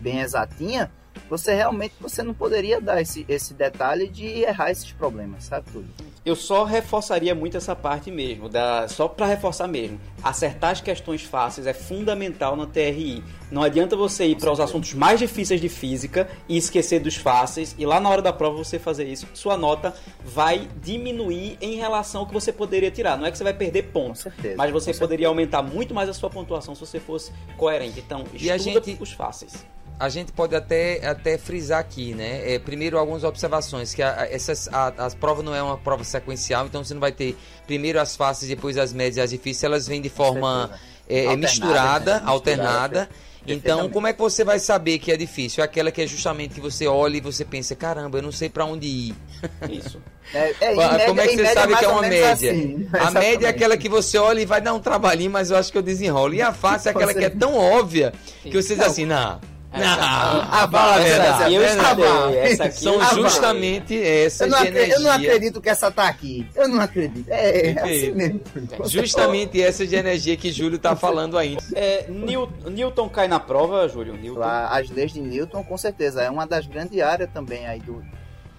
bem 0.00 0.20
exatinha. 0.20 0.90
você 1.30 1.54
realmente 1.54 1.94
você 1.98 2.22
não 2.22 2.34
poderia 2.34 2.78
dar 2.80 3.00
esse, 3.00 3.24
esse 3.28 3.54
detalhe 3.54 4.06
de 4.06 4.26
errar 4.42 4.70
esses 4.70 4.92
problemas, 4.92 5.44
sabe 5.44 5.66
tudo? 5.72 5.88
Eu 6.24 6.36
só 6.36 6.64
reforçaria 6.64 7.34
muito 7.34 7.56
essa 7.56 7.74
parte 7.74 8.10
mesmo, 8.10 8.48
da, 8.48 8.86
só 8.88 9.08
para 9.08 9.26
reforçar 9.26 9.66
mesmo. 9.66 9.98
Acertar 10.22 10.72
as 10.72 10.80
questões 10.80 11.22
fáceis 11.22 11.66
é 11.66 11.72
fundamental 11.72 12.54
na 12.56 12.66
TRI. 12.66 13.24
Não 13.50 13.62
adianta 13.62 13.96
você 13.96 14.26
ir 14.26 14.36
para 14.36 14.50
os 14.52 14.60
assuntos 14.60 14.92
mais 14.92 15.18
difíceis 15.20 15.60
de 15.60 15.68
física 15.68 16.28
e 16.48 16.56
esquecer 16.56 17.00
dos 17.00 17.14
fáceis, 17.16 17.74
e 17.78 17.86
lá 17.86 17.98
na 18.00 18.08
hora 18.10 18.20
da 18.20 18.32
prova 18.32 18.58
você 18.58 18.78
fazer 18.78 19.06
isso, 19.08 19.26
sua 19.34 19.56
nota 19.56 19.94
vai 20.24 20.68
diminuir 20.82 21.56
em 21.60 21.76
relação 21.76 22.22
ao 22.22 22.26
que 22.26 22.34
você 22.34 22.52
poderia 22.52 22.90
tirar. 22.90 23.16
Não 23.16 23.24
é 23.26 23.30
que 23.30 23.38
você 23.38 23.44
vai 23.44 23.54
perder 23.54 23.84
pontos, 23.84 24.22
certeza, 24.22 24.56
mas 24.58 24.70
você 24.72 24.92
com 24.92 24.98
poderia 24.98 25.28
aumentar 25.28 25.62
muito 25.62 25.94
mais 25.94 26.08
a 26.08 26.12
sua 26.12 26.28
pontuação 26.28 26.74
se 26.74 26.80
você 26.80 26.98
fosse 27.00 27.32
coerente. 27.56 28.00
Então, 28.00 28.24
E 28.34 28.50
a 28.50 28.56
estuda 28.56 28.82
gente- 28.84 29.00
os 29.02 29.12
fáceis. 29.12 29.64
A 29.98 30.08
gente 30.08 30.32
pode 30.32 30.54
até, 30.54 31.06
até 31.06 31.38
frisar 31.38 31.78
aqui, 31.80 32.14
né? 32.14 32.54
É, 32.54 32.58
primeiro, 32.58 32.98
algumas 32.98 33.24
observações, 33.24 33.94
que 33.94 34.02
a, 34.02 34.22
a- 34.22 34.26
essas, 34.30 34.68
a, 34.72 34.92
as 34.98 35.14
provas 35.14 35.44
não 35.44 35.54
é 35.54 35.62
uma 35.62 35.78
prova 35.78 36.04
sequencial, 36.04 36.66
então 36.66 36.84
você 36.84 36.92
não 36.94 37.00
vai 37.00 37.12
ter 37.12 37.36
primeiro 37.66 38.00
as 38.00 38.14
fáceis, 38.16 38.48
depois 38.48 38.76
as 38.76 38.92
médias 38.92 39.16
e 39.16 39.20
as 39.20 39.30
difíceis, 39.30 39.64
elas 39.64 39.86
vêm 39.88 40.00
de 40.02 40.08
forma 40.10 40.68
certeza. 40.68 40.80
é, 41.08 41.18
Alternada, 41.26 41.36
misturada, 41.36 42.14
né? 42.14 42.22
alternada. 42.26 43.08
Então, 43.48 43.88
como 43.88 44.08
é 44.08 44.12
que 44.12 44.18
você 44.18 44.42
vai 44.42 44.58
saber 44.58 44.98
que 44.98 45.12
é 45.12 45.16
difícil? 45.16 45.62
É 45.62 45.66
aquela 45.66 45.92
que 45.92 46.02
é 46.02 46.06
justamente 46.06 46.54
que 46.56 46.60
você 46.60 46.88
olha 46.88 47.16
e 47.18 47.20
você 47.20 47.44
pensa, 47.44 47.76
caramba, 47.76 48.18
eu 48.18 48.22
não 48.22 48.32
sei 48.32 48.48
pra 48.48 48.64
onde 48.64 48.88
ir. 48.88 49.14
Isso. 49.70 50.02
É, 50.34 50.52
é, 50.60 50.72
em 50.72 51.06
Como 51.06 51.14
média- 51.14 51.22
é 51.22 51.26
que 51.28 51.36
você 51.36 51.42
média 51.42 51.54
sabe 51.54 51.76
que 51.76 51.84
é 51.84 51.88
uma 51.88 52.02
média? 52.02 52.32
assim. 52.32 52.88
A 52.92 53.10
média 53.12 53.46
é 53.46 53.50
aquela 53.50 53.76
que 53.76 53.88
você 53.88 54.18
olha 54.18 54.40
e 54.40 54.44
vai 54.44 54.60
dar 54.60 54.74
um 54.74 54.80
trabalhinho, 54.80 55.30
mas 55.30 55.52
eu 55.52 55.56
acho 55.56 55.70
que 55.70 55.78
eu 55.78 55.82
desenrolo. 55.82 56.34
E 56.34 56.42
a 56.42 56.52
fácil 56.52 56.88
é 56.88 56.90
aquela 56.90 57.12
Você- 57.12 57.18
que 57.20 57.24
é 57.24 57.30
tão 57.30 57.54
óbvia 57.56 58.12
que 58.42 58.50
você 58.50 58.74
diz 58.74 58.84
assim, 58.84 59.06
não. 59.06 59.40
Não, 59.76 59.86
Ah, 60.00 60.68
fala 60.70 60.94
a 60.96 61.00
essa- 61.00 61.08
verdade. 61.22 61.42
aqui 61.44 61.54
eu 61.54 61.62
essa- 61.62 61.82
estudei, 61.82 62.04
ah, 62.06 62.30
essa 62.34 62.64
aqui 62.64 62.80
São 62.82 63.00
justamente 63.16 64.02
essas 64.02 64.50
Eu 64.50 64.56
acre- 64.56 64.92
eu 64.92 65.00
não 65.00 65.10
acredito 65.12 65.60
que 65.60 65.68
essa 65.68 65.90
tá 65.90 66.08
aqui. 66.08 66.46
Eu 66.54 66.68
não 66.68 66.80
acredito. 66.80 67.28
É, 67.30 67.70
é 67.70 67.80
assim 67.82 68.12
mesmo. 68.12 68.40
Justamente 68.86 69.60
essas 69.60 69.88
de 69.88 69.96
energia 69.96 70.36
que 70.36 70.50
Júlio 70.50 70.78
tá 70.78 70.94
falando 70.96 71.36
aí. 71.38 71.56
É, 71.74 72.06
Newton, 72.08 72.70
Newton 72.70 73.08
cai 73.08 73.28
na 73.28 73.38
prova, 73.40 73.88
Júlio? 73.88 74.14
Newton. 74.14 74.42
As 74.42 74.88
leis 74.90 75.12
de 75.12 75.20
Newton, 75.20 75.62
com 75.62 75.76
certeza, 75.76 76.22
é 76.22 76.30
uma 76.30 76.46
das 76.46 76.66
grandes 76.66 77.00
áreas 77.00 77.28
também 77.32 77.66
aí 77.66 77.80
do, 77.80 78.02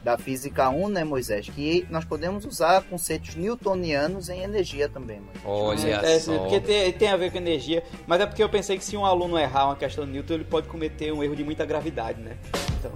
da 0.03 0.17
física 0.17 0.69
1, 0.69 0.89
né, 0.89 1.03
Moisés? 1.03 1.49
Que 1.49 1.85
nós 1.89 2.05
podemos 2.05 2.45
usar 2.45 2.81
conceitos 2.83 3.35
newtonianos 3.35 4.29
em 4.29 4.41
energia 4.41 4.87
também, 4.87 5.19
Moisés. 5.43 5.43
Olha 5.45 6.07
É, 6.07 6.19
só. 6.19 6.37
porque 6.37 6.59
tem, 6.59 6.91
tem 6.93 7.09
a 7.09 7.17
ver 7.17 7.31
com 7.31 7.37
energia, 7.37 7.83
mas 8.05 8.21
é 8.21 8.25
porque 8.25 8.41
eu 8.43 8.49
pensei 8.49 8.77
que 8.77 8.83
se 8.85 8.95
um 8.95 9.05
aluno 9.05 9.37
errar 9.37 9.65
uma 9.65 9.75
questão 9.75 10.05
de 10.05 10.11
Newton, 10.11 10.33
ele 10.35 10.43
pode 10.45 10.67
cometer 10.67 11.11
um 11.11 11.23
erro 11.23 11.35
de 11.35 11.43
muita 11.43 11.65
gravidade, 11.65 12.21
né? 12.21 12.37
Então, 12.79 12.91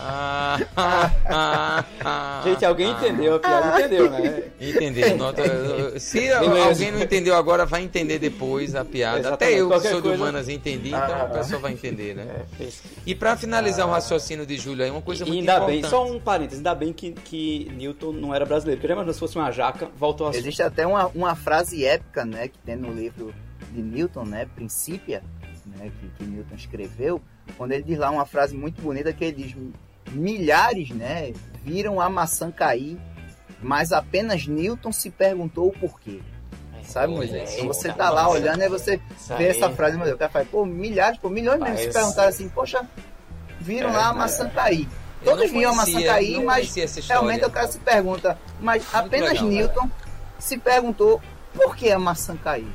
Ah, 0.00 0.58
ah, 0.76 1.10
ah, 1.28 1.84
ah, 2.04 2.40
gente, 2.44 2.64
alguém 2.64 2.86
ah. 2.88 2.90
entendeu 2.92 3.34
a 3.34 3.38
piada? 3.40 3.80
Entendeu, 3.80 4.10
né? 4.10 4.42
Entendeu? 4.60 5.16
Nota- 5.16 5.98
Se 5.98 6.20
Beleza. 6.20 6.38
alguém 6.68 6.92
não 6.92 7.02
entendeu 7.02 7.34
agora, 7.36 7.66
vai 7.66 7.82
entender 7.82 8.18
depois 8.18 8.74
a 8.74 8.84
piada. 8.84 9.18
Exatamente. 9.18 9.44
Até 9.52 9.60
eu, 9.60 9.68
que 9.68 9.80
sou 9.88 9.96
de 10.00 10.02
coisa- 10.08 10.16
humanas, 10.22 10.48
entendi, 10.48 10.88
então 10.88 11.00
Ah. 11.02 11.22
a 11.22 11.26
pessoa 11.26 11.60
vai 11.60 11.72
entender, 11.72 12.14
né? 12.14 12.26
É, 12.60 12.64
isso. 12.64 12.82
E 13.04 13.14
pra 13.14 13.36
finalizar 13.36 13.86
o 13.86 13.90
raciocínio 13.90 14.46
de 14.46 14.56
Júlio 14.56 14.84
aí, 14.84 14.90
uma 14.90 15.02
coisa 15.02 15.24
E 15.24 15.26
muito 15.28 15.40
ainda 15.40 15.52
importante. 15.56 15.80
bem, 15.82 15.90
só 15.98 16.06
um 16.06 16.20
parênteses, 16.20 16.58
ainda 16.58 16.74
bem 16.74 16.92
que, 16.92 17.12
que 17.12 17.70
Newton 17.76 18.12
não 18.12 18.34
era 18.34 18.46
brasileiro. 18.46 18.80
Porque 18.80 18.94
lembra 18.94 19.12
se 19.12 19.18
fosse 19.18 19.36
uma 19.36 19.50
jaca, 19.50 19.90
voltou 19.96 20.28
a 20.28 20.30
Existe 20.30 20.62
até 20.62 20.86
uma, 20.86 21.06
uma 21.08 21.34
frase 21.34 21.84
épica, 21.84 22.24
né, 22.24 22.48
que 22.48 22.58
tem 22.58 22.76
no 22.76 22.92
livro 22.92 23.34
de 23.72 23.82
Newton, 23.82 24.24
né, 24.24 24.46
Princípia, 24.54 25.22
né, 25.66 25.90
que, 26.00 26.08
que 26.10 26.24
Newton 26.24 26.54
escreveu, 26.54 27.20
quando 27.56 27.72
ele 27.72 27.82
diz 27.82 27.98
lá 27.98 28.10
uma 28.10 28.24
frase 28.24 28.56
muito 28.56 28.80
bonita 28.80 29.12
que 29.12 29.24
ele 29.24 29.44
diz 29.44 29.56
milhares, 30.12 30.90
né, 30.90 31.32
viram 31.64 32.00
a 32.00 32.08
maçã 32.08 32.50
cair, 32.50 32.98
mas 33.60 33.92
apenas 33.92 34.46
Newton 34.46 34.92
se 34.92 35.10
perguntou 35.10 35.68
o 35.68 35.72
porquê. 35.72 36.20
Sabe, 36.84 37.12
Moisés? 37.12 37.50
É, 37.50 37.54
Então 37.56 37.66
você 37.66 37.92
tá 37.92 38.08
lá 38.08 38.30
olhando 38.30 38.62
e 38.62 38.68
você 38.68 38.98
vê 39.36 39.48
essa 39.48 39.68
frase, 39.68 39.98
mas 39.98 40.10
o 40.10 40.16
cara 40.16 40.30
fala, 40.30 40.46
pô, 40.46 40.64
milhares, 40.64 41.18
pô, 41.18 41.28
milhões 41.28 41.60
mesmo 41.60 41.76
se 41.76 41.92
perguntaram 41.92 42.28
assim, 42.30 42.48
poxa, 42.48 42.88
viram 43.60 43.90
É, 43.90 43.92
lá 43.92 44.08
a 44.08 44.14
maçã 44.14 44.48
cair. 44.48 44.88
Todos 45.24 45.50
viam 45.50 45.72
a 45.72 45.74
maçã 45.74 46.02
cair, 46.02 46.42
mas. 46.42 46.74
Realmente 47.08 47.44
o 47.44 47.50
cara 47.50 47.68
se 47.68 47.78
pergunta, 47.78 48.38
mas 48.60 48.84
apenas 48.92 49.30
legal, 49.32 49.46
Newton 49.46 49.90
se 50.38 50.58
perguntou 50.58 51.20
por 51.54 51.76
que 51.76 51.90
a 51.90 51.98
maçã 51.98 52.36
caiu. 52.36 52.68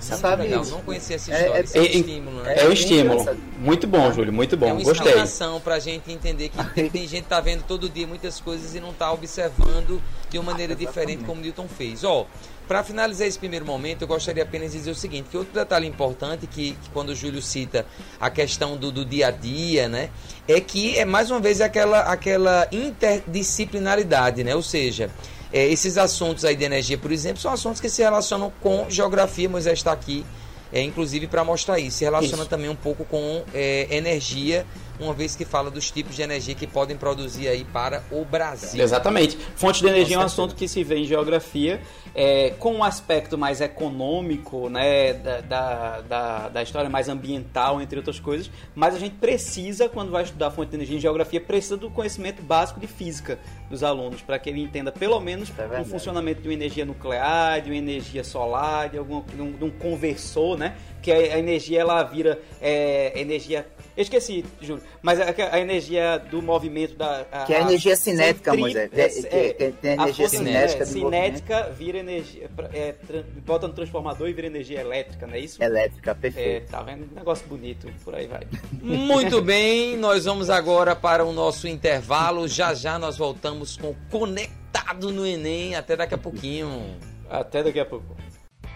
Muito 0.00 0.20
Sabe 0.20 0.42
legal, 0.44 0.62
isso? 0.62 0.70
não 0.70 0.80
conhecia 0.82 1.16
essa 1.16 1.32
É- 1.32 1.40
história. 1.40 1.60
é- 1.60 1.64
Isso 1.64 1.76
é 1.76 1.80
um 1.80 1.84
é- 1.84 1.86
estímulo, 1.88 2.42
né? 2.42 2.54
É 2.56 2.64
um 2.64 2.70
É 2.70 2.72
estímulo. 2.72 3.38
Muito 3.58 3.86
bom, 3.88 4.12
Júlio, 4.12 4.32
muito 4.32 4.56
bom. 4.56 4.68
é 4.68 4.72
uma 4.72 4.82
Gostei. 4.84 5.06
inspiração 5.08 5.60
pra 5.60 5.78
gente 5.80 6.12
entender 6.12 6.50
que 6.50 6.64
tem, 6.72 6.88
tem 6.88 7.08
gente 7.08 7.24
que 7.24 7.28
tá 7.28 7.40
vendo 7.40 7.64
todo 7.64 7.88
dia 7.90 8.06
muitas 8.06 8.40
coisas 8.40 8.74
e 8.76 8.80
não 8.80 8.92
tá 8.92 9.12
observando 9.12 10.00
de 10.30 10.38
uma 10.38 10.52
maneira 10.52 10.74
diferente 10.76 11.24
como 11.24 11.40
Newton 11.40 11.66
fez. 11.66 12.04
Ó, 12.04 12.26
para 12.68 12.84
finalizar 12.84 13.26
esse 13.26 13.38
primeiro 13.38 13.64
momento, 13.66 14.02
eu 14.02 14.08
gostaria 14.08 14.42
apenas 14.44 14.70
de 14.72 14.78
dizer 14.78 14.90
o 14.90 14.94
seguinte, 14.94 15.28
que 15.30 15.36
outro 15.36 15.52
detalhe 15.52 15.86
importante 15.88 16.46
que, 16.46 16.72
que 16.72 16.90
quando 16.90 17.08
o 17.08 17.14
Júlio 17.16 17.42
cita 17.42 17.84
a 18.20 18.30
questão 18.30 18.76
do, 18.76 18.92
do 18.92 19.04
dia 19.04 19.28
a 19.28 19.30
dia, 19.32 19.88
né, 19.88 20.10
é 20.46 20.60
que 20.60 20.96
é 20.96 21.04
mais 21.04 21.30
uma 21.30 21.40
vez 21.40 21.60
aquela 21.60 22.00
aquela 22.02 22.68
interdisciplinaridade, 22.70 24.44
né? 24.44 24.54
Ou 24.54 24.62
seja, 24.62 25.10
é, 25.52 25.66
esses 25.66 25.96
assuntos 25.96 26.44
aí 26.44 26.56
de 26.56 26.64
energia, 26.64 26.98
por 26.98 27.12
exemplo, 27.12 27.40
são 27.40 27.52
assuntos 27.52 27.80
que 27.80 27.88
se 27.88 28.02
relacionam 28.02 28.52
com 28.60 28.86
geografia, 28.88 29.48
Moisés 29.48 29.78
está 29.78 29.92
aqui 29.92 30.24
é, 30.72 30.82
inclusive 30.82 31.26
para 31.26 31.44
mostrar 31.44 31.78
isso. 31.78 31.98
Se 31.98 32.04
relaciona 32.04 32.42
Isso. 32.42 32.50
também 32.50 32.68
um 32.68 32.76
pouco 32.76 33.04
com 33.04 33.42
é, 33.54 33.86
energia, 33.90 34.66
uma 35.00 35.12
vez 35.12 35.36
que 35.36 35.44
fala 35.44 35.70
dos 35.70 35.90
tipos 35.90 36.16
de 36.16 36.22
energia 36.22 36.54
que 36.54 36.66
podem 36.66 36.96
produzir 36.96 37.48
aí 37.48 37.64
para 37.64 38.02
o 38.10 38.24
Brasil. 38.24 38.82
Exatamente. 38.82 39.36
Fonte 39.56 39.80
de 39.80 39.88
energia 39.88 40.16
é 40.16 40.18
um 40.18 40.22
assunto 40.22 40.54
que 40.54 40.66
se 40.66 40.82
vê 40.82 40.96
em 40.96 41.04
geografia 41.04 41.80
é, 42.14 42.50
com 42.58 42.74
um 42.74 42.84
aspecto 42.84 43.38
mais 43.38 43.60
econômico, 43.60 44.68
né, 44.68 45.12
da, 45.12 45.40
da, 45.40 46.00
da, 46.00 46.48
da 46.48 46.62
história 46.62 46.90
mais 46.90 47.08
ambiental, 47.08 47.80
entre 47.80 47.98
outras 47.98 48.18
coisas, 48.18 48.50
mas 48.74 48.94
a 48.94 48.98
gente 48.98 49.14
precisa, 49.16 49.88
quando 49.88 50.10
vai 50.10 50.24
estudar 50.24 50.50
fonte 50.50 50.70
de 50.70 50.76
energia 50.76 50.96
em 50.96 51.00
geografia, 51.00 51.40
precisa 51.40 51.76
do 51.76 51.90
conhecimento 51.90 52.42
básico 52.42 52.80
de 52.80 52.86
física 52.86 53.38
dos 53.70 53.82
alunos, 53.82 54.20
para 54.22 54.38
que 54.38 54.48
ele 54.48 54.60
entenda 54.60 54.90
pelo 54.90 55.20
menos 55.20 55.52
É 55.58 55.80
o 55.80 55.84
funcionamento 55.84 56.40
de 56.40 56.48
uma 56.48 56.54
energia 56.54 56.84
nuclear, 56.84 57.60
de 57.60 57.70
uma 57.70 57.76
energia 57.76 58.24
solar, 58.24 58.88
de, 58.88 58.98
algum, 58.98 59.22
de, 59.22 59.40
um, 59.40 59.52
de 59.52 59.64
um 59.64 59.70
conversor, 59.70 60.56
né? 60.56 60.74
Que 61.02 61.12
a, 61.12 61.14
a 61.16 61.38
energia 61.38 61.80
ela 61.80 62.02
vira 62.02 62.40
é, 62.60 63.12
energia. 63.20 63.66
Eu 63.96 64.02
esqueci, 64.02 64.44
Júlio, 64.60 64.82
mas 65.02 65.18
a, 65.20 65.26
a 65.52 65.58
energia 65.60 66.18
do 66.30 66.40
movimento 66.40 66.94
da. 66.94 67.24
Que 67.46 67.52
é 67.54 67.58
a 67.58 67.60
energia 67.62 67.96
cinética, 67.96 68.50
centri- 68.52 68.60
Moisés. 68.60 68.90
é, 68.92 69.28
É, 69.28 69.48
é, 69.48 69.72
tem 69.72 69.90
a 69.90 69.94
a 69.94 70.02
energia 70.04 70.28
cinética 70.28 70.82
é, 70.84 70.86
do 70.86 70.98
movimento. 71.00 71.24
cinética 71.38 71.70
vira 71.76 71.98
energia. 71.98 72.50
É, 72.72 72.92
tra- 72.92 73.24
bota 73.44 73.66
no 73.66 73.74
transformador 73.74 74.28
e 74.28 74.32
vira 74.32 74.46
energia 74.46 74.80
elétrica, 74.80 75.26
não 75.26 75.34
é 75.34 75.40
isso? 75.40 75.60
Elétrica, 75.62 76.12
É, 76.12 76.14
perfeito. 76.14 76.70
tá 76.70 76.82
vendo? 76.82 77.08
Negócio 77.12 77.46
bonito, 77.48 77.88
por 78.04 78.14
aí 78.14 78.26
vai. 78.28 78.42
Muito 78.80 79.42
bem, 79.42 79.96
nós 79.96 80.24
vamos 80.26 80.48
agora 80.50 80.94
para 80.94 81.24
o 81.24 81.32
nosso 81.32 81.66
intervalo. 81.66 82.46
Já 82.46 82.74
já 82.74 82.98
nós 83.00 83.16
voltamos 83.18 83.76
com 83.76 83.94
Conectado 84.10 85.10
no 85.12 85.26
Enem. 85.26 85.74
Até 85.74 85.96
daqui 85.96 86.14
a 86.14 86.18
pouquinho. 86.18 86.96
Até 87.28 87.62
daqui 87.62 87.80
a 87.80 87.84
pouco. 87.84 88.16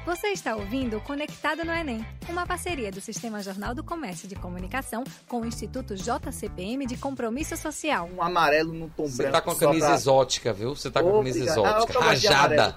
Você 0.04 0.28
está 0.28 0.56
ouvindo 0.56 1.00
Conectado 1.00 1.64
no 1.64 1.70
Enem, 1.72 2.04
uma 2.28 2.44
parceria 2.44 2.90
do 2.90 3.00
Sistema 3.00 3.40
Jornal 3.40 3.72
do 3.72 3.84
Comércio 3.84 4.26
de 4.26 4.34
Comunicação 4.34 5.04
com 5.28 5.42
o 5.42 5.46
Instituto 5.46 5.94
JCPM 5.94 6.86
de 6.86 6.96
Compromisso 6.96 7.56
Social. 7.56 8.10
Um 8.12 8.20
amarelo 8.20 8.72
no 8.72 8.88
tom 8.88 9.06
Você 9.06 9.18
branco. 9.18 9.32
tá 9.32 9.40
com 9.40 9.50
a 9.52 9.56
camisa 9.56 9.86
pra- 9.86 9.94
exótica, 9.94 10.52
viu? 10.52 10.74
Você 10.74 10.90
tá 10.90 11.00
com 11.02 11.08
a 11.08 11.12
camisa 11.18 11.38
Obrigado. 11.38 11.64
Ah, 11.64 11.70
eu 11.70 11.76
exótica. 11.76 11.98
de 12.00 12.04
Rajada. 12.04 12.76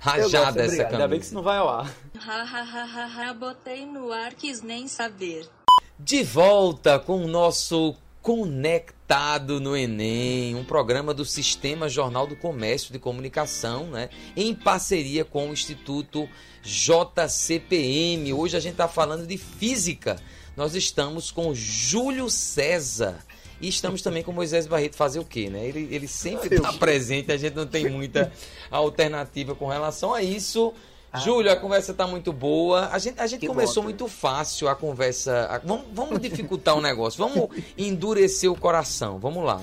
Rajada 0.00 0.22
gosto, 0.22 0.58
essa 0.58 0.64
obrigado. 0.64 0.92
Ainda 0.94 1.08
bem 1.08 1.20
que 1.20 1.24
camisa. 1.24 1.24
isso 1.26 1.34
não 1.34 1.42
vai 1.42 1.58
ao 1.58 1.68
ar. 1.68 1.94
Ha 2.26 2.42
ha 2.42 2.62
ha 2.62 2.84
ha 2.84 3.28
ha, 3.30 3.34
botei 3.34 3.86
no 3.86 4.12
ar, 4.12 4.34
quis 4.34 4.60
nem 4.60 4.88
saber. 4.88 5.48
De 5.96 6.24
volta 6.24 6.98
com 6.98 7.24
o 7.24 7.28
nosso 7.28 7.94
Conectado 8.24 9.60
no 9.60 9.76
Enem, 9.76 10.54
um 10.54 10.64
programa 10.64 11.12
do 11.12 11.26
Sistema 11.26 11.90
Jornal 11.90 12.26
do 12.26 12.34
Comércio 12.34 12.90
de 12.90 12.98
Comunicação, 12.98 13.88
né? 13.88 14.08
Em 14.34 14.54
parceria 14.54 15.26
com 15.26 15.50
o 15.50 15.52
Instituto 15.52 16.26
JCPM. 16.62 18.32
Hoje 18.32 18.56
a 18.56 18.60
gente 18.60 18.72
está 18.72 18.88
falando 18.88 19.26
de 19.26 19.36
física. 19.36 20.16
Nós 20.56 20.74
estamos 20.74 21.30
com 21.30 21.54
Júlio 21.54 22.30
César. 22.30 23.18
E 23.60 23.68
estamos 23.68 24.00
também 24.00 24.22
com 24.22 24.32
Moisés 24.32 24.66
Barreto. 24.66 24.96
Fazer 24.96 25.18
o 25.18 25.24
quê, 25.26 25.50
né? 25.50 25.62
Ele, 25.66 25.86
ele 25.94 26.08
sempre 26.08 26.56
está 26.56 26.72
presente, 26.72 27.30
a 27.30 27.36
gente 27.36 27.54
não 27.54 27.66
tem 27.66 27.90
muita 27.90 28.32
alternativa 28.70 29.54
com 29.54 29.68
relação 29.68 30.14
a 30.14 30.22
isso. 30.22 30.72
Júlio, 31.20 31.50
a 31.52 31.56
conversa 31.56 31.92
está 31.92 32.06
muito 32.06 32.32
boa. 32.32 32.88
A 32.92 32.98
gente, 32.98 33.20
a 33.20 33.26
gente 33.26 33.40
Que 33.40 33.46
começou 33.46 33.82
bom, 33.82 33.88
muito 33.88 34.08
fácil 34.08 34.68
a 34.68 34.74
conversa. 34.74 35.46
a- 35.50 35.58
vamos, 35.58 35.84
vamos 35.92 36.20
dificultar 36.20 36.76
o 36.76 36.80
negócio. 36.80 37.18
Vamos 37.18 37.48
endurecer 37.78 38.50
o 38.50 38.56
coração. 38.56 39.18
Vamos 39.18 39.44
lá. 39.44 39.60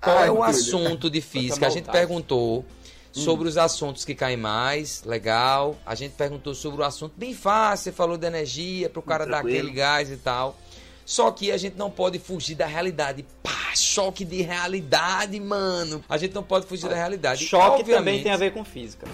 Qual 0.00 0.16
Ai, 0.18 0.28
é 0.28 0.30
o 0.30 0.34
Júlio. 0.34 0.44
assunto 0.50 1.10
de 1.10 1.20
física? 1.20 1.66
A 1.66 1.70
gente 1.70 1.88
perguntou 1.90 2.64
sobre 3.12 3.48
os 3.48 3.56
assuntos 3.58 4.04
que 4.04 4.14
caem 4.14 4.36
mais, 4.36 5.02
legal. 5.04 5.76
A 5.84 5.94
gente 5.94 6.12
perguntou 6.12 6.54
sobre 6.54 6.82
o 6.82 6.84
assunto 6.84 7.14
bem 7.16 7.34
fácil, 7.34 7.84
você 7.84 7.92
falou 7.92 8.16
de 8.16 8.26
energia, 8.26 8.88
para 8.88 9.00
o 9.00 9.02
cara 9.02 9.26
dar 9.26 9.38
aquele 9.40 9.70
gás 9.72 10.10
e 10.10 10.16
tal. 10.16 10.56
Só 11.04 11.30
que 11.30 11.50
a 11.50 11.56
gente 11.56 11.74
não 11.76 11.90
pode 11.90 12.18
fugir 12.18 12.54
da 12.54 12.66
realidade. 12.66 13.24
Pá, 13.42 13.50
choque 13.74 14.26
de 14.26 14.42
realidade, 14.42 15.40
mano. 15.40 16.04
A 16.06 16.18
gente 16.18 16.34
não 16.34 16.42
pode 16.42 16.66
fugir 16.66 16.86
da 16.88 16.94
realidade. 16.94 17.46
Choque 17.46 17.80
Obviamente- 17.80 17.96
também 17.98 18.22
tem 18.22 18.30
a 18.32 18.36
ver 18.36 18.52
com 18.52 18.62
física. 18.62 19.06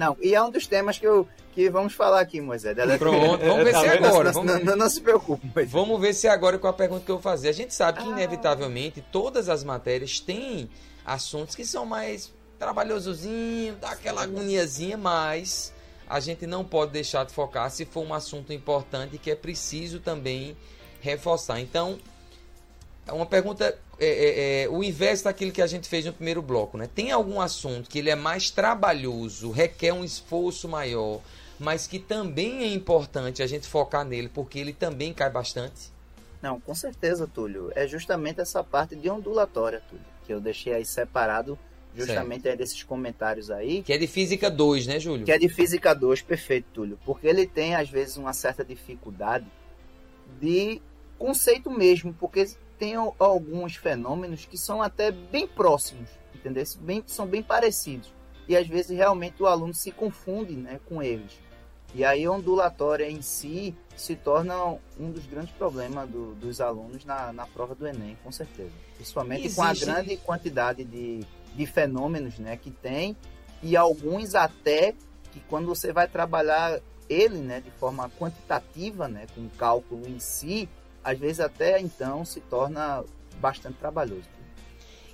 Não, 0.00 0.16
e 0.18 0.34
é 0.34 0.42
um 0.42 0.50
dos 0.50 0.66
temas 0.66 0.98
que, 0.98 1.06
eu, 1.06 1.28
que 1.52 1.68
vamos 1.68 1.92
falar 1.92 2.20
aqui, 2.20 2.40
Moisés. 2.40 2.74
da 2.74 2.96
Pronto, 2.96 3.44
vamos 3.44 3.64
ver 3.64 3.72
Tá 3.72 3.80
se 3.80 3.88
agora. 3.88 4.32
Não, 4.32 4.44
Vamos... 4.44 4.64
não, 4.64 4.76
não 4.76 4.88
se 4.88 5.00
preocupe, 5.02 5.46
Moisés. 5.46 5.70
Vamos 5.70 6.00
ver 6.00 6.14
se 6.14 6.26
agora 6.26 6.58
com 6.58 6.66
a 6.66 6.72
pergunta 6.72 7.04
que 7.04 7.10
eu 7.10 7.16
vou 7.16 7.22
fazer. 7.22 7.50
A 7.50 7.52
gente 7.52 7.74
sabe 7.74 7.98
que, 8.02 8.08
Ah. 8.08 8.12
inevitavelmente, 8.12 9.04
todas 9.12 9.50
as 9.50 9.62
matérias 9.62 10.18
têm 10.18 10.70
assuntos 11.04 11.54
que 11.54 11.66
são 11.66 11.84
mais 11.84 12.32
trabalhosozinho, 12.58 13.76
dá 13.76 13.90
aquela 13.90 14.22
agoniazinha, 14.22 14.96
mas 14.96 15.70
a 16.08 16.18
gente 16.18 16.46
não 16.46 16.64
pode 16.64 16.92
deixar 16.92 17.24
de 17.26 17.32
focar 17.34 17.70
se 17.70 17.84
for 17.84 18.00
um 18.00 18.14
assunto 18.14 18.52
importante 18.54 19.18
que 19.18 19.30
é 19.30 19.34
preciso 19.36 20.00
também 20.00 20.56
reforçar. 21.02 21.60
Então, 21.60 21.98
é 23.06 23.12
uma 23.12 23.26
pergunta, 23.26 23.78
é, 24.00 24.06
é, 24.06 24.62
é, 24.62 24.68
o 24.68 24.82
inverso 24.82 25.24
daquilo 25.24 25.52
que 25.52 25.60
a 25.60 25.66
gente 25.66 25.88
fez 25.88 26.06
no 26.06 26.12
primeiro 26.12 26.40
bloco, 26.40 26.78
né? 26.78 26.88
Tem 26.92 27.10
algum 27.10 27.40
assunto 27.40 27.88
que 27.88 27.98
ele 27.98 28.08
é 28.08 28.16
mais 28.16 28.50
trabalhoso, 28.50 29.50
requer 29.50 29.92
um 29.92 30.02
esforço 30.02 30.66
maior, 30.66 31.20
mas 31.58 31.86
que 31.86 31.98
também 31.98 32.62
é 32.62 32.72
importante 32.72 33.42
a 33.42 33.46
gente 33.46 33.68
focar 33.68 34.04
nele, 34.04 34.30
porque 34.32 34.58
ele 34.58 34.72
também 34.72 35.12
cai 35.12 35.28
bastante? 35.28 35.92
Não, 36.40 36.58
com 36.58 36.74
certeza, 36.74 37.26
Túlio. 37.26 37.70
É 37.74 37.86
justamente 37.86 38.40
essa 38.40 38.64
parte 38.64 38.96
de 38.96 39.10
ondulatória, 39.10 39.82
Túlio, 39.90 40.04
que 40.26 40.32
eu 40.32 40.40
deixei 40.40 40.72
aí 40.72 40.86
separado 40.86 41.58
justamente 41.94 42.48
aí 42.48 42.56
desses 42.56 42.82
comentários 42.82 43.50
aí, 43.50 43.82
Que 43.82 43.92
é 43.92 43.98
de 43.98 44.06
Física 44.06 44.50
2, 44.50 44.86
né, 44.86 45.00
Júlio? 45.00 45.24
que 45.24 45.32
é 45.32 45.38
de 45.38 45.48
Física 45.48 45.92
2, 45.92 46.22
perfeito, 46.22 46.66
Túlio, 46.72 46.98
porque 47.04 47.26
ele 47.26 47.46
tem, 47.46 47.74
às 47.74 47.90
vezes, 47.90 48.16
uma 48.16 48.32
certa 48.32 48.64
dificuldade 48.64 49.44
de 50.40 50.80
conceito 51.18 51.70
mesmo, 51.70 52.14
porque 52.14 52.46
tem 52.80 52.94
al- 52.96 53.14
alguns 53.18 53.76
fenômenos 53.76 54.44
que 54.46 54.56
são 54.58 54.80
até 54.82 55.12
bem 55.12 55.46
próximos, 55.46 56.08
entendeu? 56.34 56.64
Bem, 56.80 57.04
são 57.06 57.26
bem 57.26 57.42
parecidos. 57.42 58.12
E 58.48 58.56
às 58.56 58.66
vezes 58.66 58.96
realmente 58.96 59.40
o 59.42 59.46
aluno 59.46 59.72
se 59.74 59.92
confunde 59.92 60.56
né, 60.56 60.80
com 60.88 61.00
eles. 61.02 61.38
E 61.94 62.04
aí 62.04 62.24
a 62.24 62.30
ondulatória 62.32 63.08
em 63.10 63.20
si 63.20 63.74
se 63.96 64.16
torna 64.16 64.56
um 64.98 65.10
dos 65.10 65.26
grandes 65.26 65.52
problemas 65.52 66.08
do- 66.08 66.34
dos 66.36 66.60
alunos 66.60 67.04
na, 67.04 67.32
na 67.32 67.46
prova 67.46 67.74
do 67.74 67.86
Enem, 67.86 68.16
com 68.24 68.32
certeza. 68.32 68.70
Principalmente 68.96 69.54
com 69.54 69.62
a 69.62 69.70
Existe- 69.72 69.84
grande 69.86 70.16
quantidade 70.16 70.84
de, 70.84 71.20
de 71.54 71.66
fenômenos 71.66 72.38
né, 72.38 72.56
que 72.56 72.70
tem, 72.70 73.16
e 73.62 73.76
alguns 73.76 74.34
até 74.34 74.94
que 75.32 75.40
quando 75.48 75.66
você 75.66 75.92
vai 75.92 76.08
trabalhar 76.08 76.80
ele 77.08 77.38
né, 77.38 77.60
de 77.60 77.70
forma 77.72 78.08
quantitativa, 78.18 79.06
né, 79.08 79.26
com 79.34 79.48
cálculo 79.58 80.06
em 80.08 80.18
si, 80.20 80.68
às 81.02 81.18
vezes 81.18 81.40
até 81.40 81.80
então 81.80 82.24
se 82.24 82.40
torna 82.40 83.04
bastante 83.40 83.76
trabalhoso. 83.78 84.28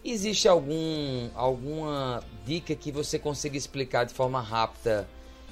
Existe 0.04 0.46
algum, 0.46 1.28
alguma 1.34 2.22
dica 2.44 2.74
que 2.74 2.92
você 2.92 3.18
consiga 3.18 3.56
explicar 3.56 4.04
de 4.04 4.14
forma 4.14 4.40
rápida 4.40 5.08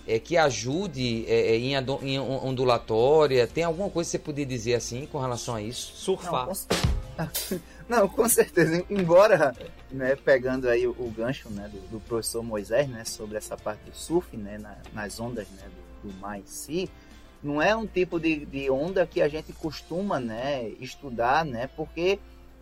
é, 0.07 0.19
que 0.19 0.37
ajude 0.37 1.25
é, 1.27 1.55
é, 1.55 1.57
em, 1.57 1.75
em 2.03 2.19
ondulatória? 2.21 3.47
Tem 3.47 3.65
alguma 3.65 3.91
coisa 3.91 4.09
que 4.09 4.13
você 4.13 4.19
poderia 4.19 4.47
dizer 4.47 4.75
assim 4.75 5.07
com 5.07 5.19
relação 5.19 5.55
a 5.57 5.63
isso? 5.63 5.91
Não, 5.93 5.99
Surfar. 5.99 6.47
com, 6.47 6.53
não, 7.89 8.09
com 8.09 8.29
certeza. 8.29 8.85
Embora, 8.91 9.55
né, 9.91 10.15
pegando 10.15 10.69
aí 10.69 10.87
o, 10.87 10.91
o 10.91 11.11
gancho 11.11 11.49
né, 11.51 11.69
do, 11.69 11.79
do 11.89 12.01
professor 12.01 12.43
Moisés, 12.43 12.89
né, 12.89 13.05
sobre 13.05 13.37
essa 13.39 13.57
parte 13.57 13.81
do 13.91 13.97
surf, 13.97 14.37
né, 14.37 14.59
na- 14.59 14.77
nas 14.93 15.19
ondas 15.19 15.49
né, 15.49 15.63
do, 16.03 16.09
do 16.11 16.15
mar 16.21 16.39
em 16.39 16.47
si, 16.47 16.89
não 17.45 17.61
é 17.61 17.77
um 17.77 17.87
tipo 17.87 18.19
de, 18.19 18.45
de 18.47 18.71
onda 18.71 19.07
que 19.07 19.21
a 19.21 19.29
gente 19.29 19.53
costuma 19.53 20.19
né, 20.19 20.71
estudar, 20.81 21.45
né, 21.45 21.69
porque 21.77 22.19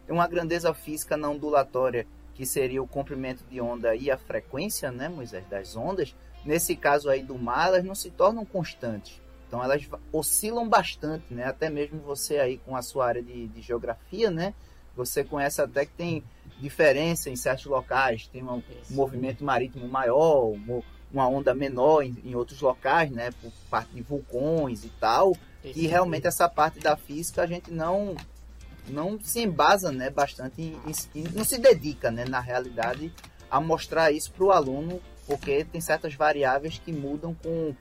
uma 0.09 0.27
grandeza 0.27 0.75
física 0.75 1.17
não 1.17 1.35
ondulatória, 1.35 2.07
que 2.35 2.45
seria 2.45 2.83
o 2.83 2.87
comprimento 2.87 3.45
de 3.49 3.61
onda 3.61 3.95
e 3.95 4.11
a 4.11 4.19
frequência, 4.19 4.91
né, 4.91 5.09
Moisés, 5.09 5.47
das 5.49 5.77
ondas, 5.77 6.15
nesse 6.45 6.75
caso 6.75 7.09
aí 7.09 7.23
do 7.23 7.39
mar, 7.39 7.69
elas 7.69 7.85
não 7.85 7.95
se 7.95 8.11
tornam 8.11 8.45
constantes. 8.45 9.21
Então 9.47 9.63
elas 9.63 9.87
oscilam 10.11 10.67
bastante, 10.67 11.25
né? 11.31 11.45
Até 11.45 11.69
mesmo 11.69 12.01
você 12.01 12.39
aí 12.39 12.57
com 12.57 12.75
a 12.75 12.81
sua 12.81 13.07
área 13.07 13.23
de, 13.23 13.49
de 13.49 13.61
geografia, 13.61 14.31
né? 14.31 14.55
Você 14.97 15.23
conhece 15.23 15.61
até 15.61 15.85
que 15.85 15.93
tem 15.93 16.25
diferença 16.59 17.29
em 17.29 17.37
certos 17.37 17.67
locais, 17.67 18.27
tem 18.27 18.43
um 18.43 18.63
movimento 18.89 19.45
marítimo 19.45 19.87
maior, 19.87 20.55
uma 21.13 21.29
onda 21.29 21.55
menor 21.55 22.03
em, 22.03 22.17
em 22.25 22.35
outros 22.35 22.61
locais, 22.61 23.11
né? 23.11 23.31
Por 23.43 23.51
parte 23.71 23.91
de 23.93 24.03
vulcões 24.03 24.85
e 24.85 24.89
tal. 25.01 25.37
E 25.65 25.87
realmente 25.87 26.27
essa 26.27 26.49
parte 26.49 26.81
da 26.81 26.97
física 26.97 27.43
a 27.43 27.47
gente 27.47 27.71
não 27.71 28.17
não 28.89 29.19
se 29.23 29.41
embasa, 29.41 29.93
né? 29.93 30.11
Bastante 30.11 30.61
em, 30.61 30.77
em- 30.87 31.21
em- 31.21 31.29
não 31.35 31.45
se 31.45 31.59
dedica, 31.59 32.11
né? 32.11 32.25
Na 32.25 32.41
realidade 32.41 33.13
a 33.51 33.61
mostrar 33.61 34.11
isso 34.11 34.33
para 34.33 34.45
o 34.45 34.51
aluno, 34.51 35.01
porque 35.27 35.65
tem 35.65 35.81
certas 35.81 36.15
variáveis 36.15 36.81
que 36.85 36.91
mudam 36.93 37.35
com 37.43 37.75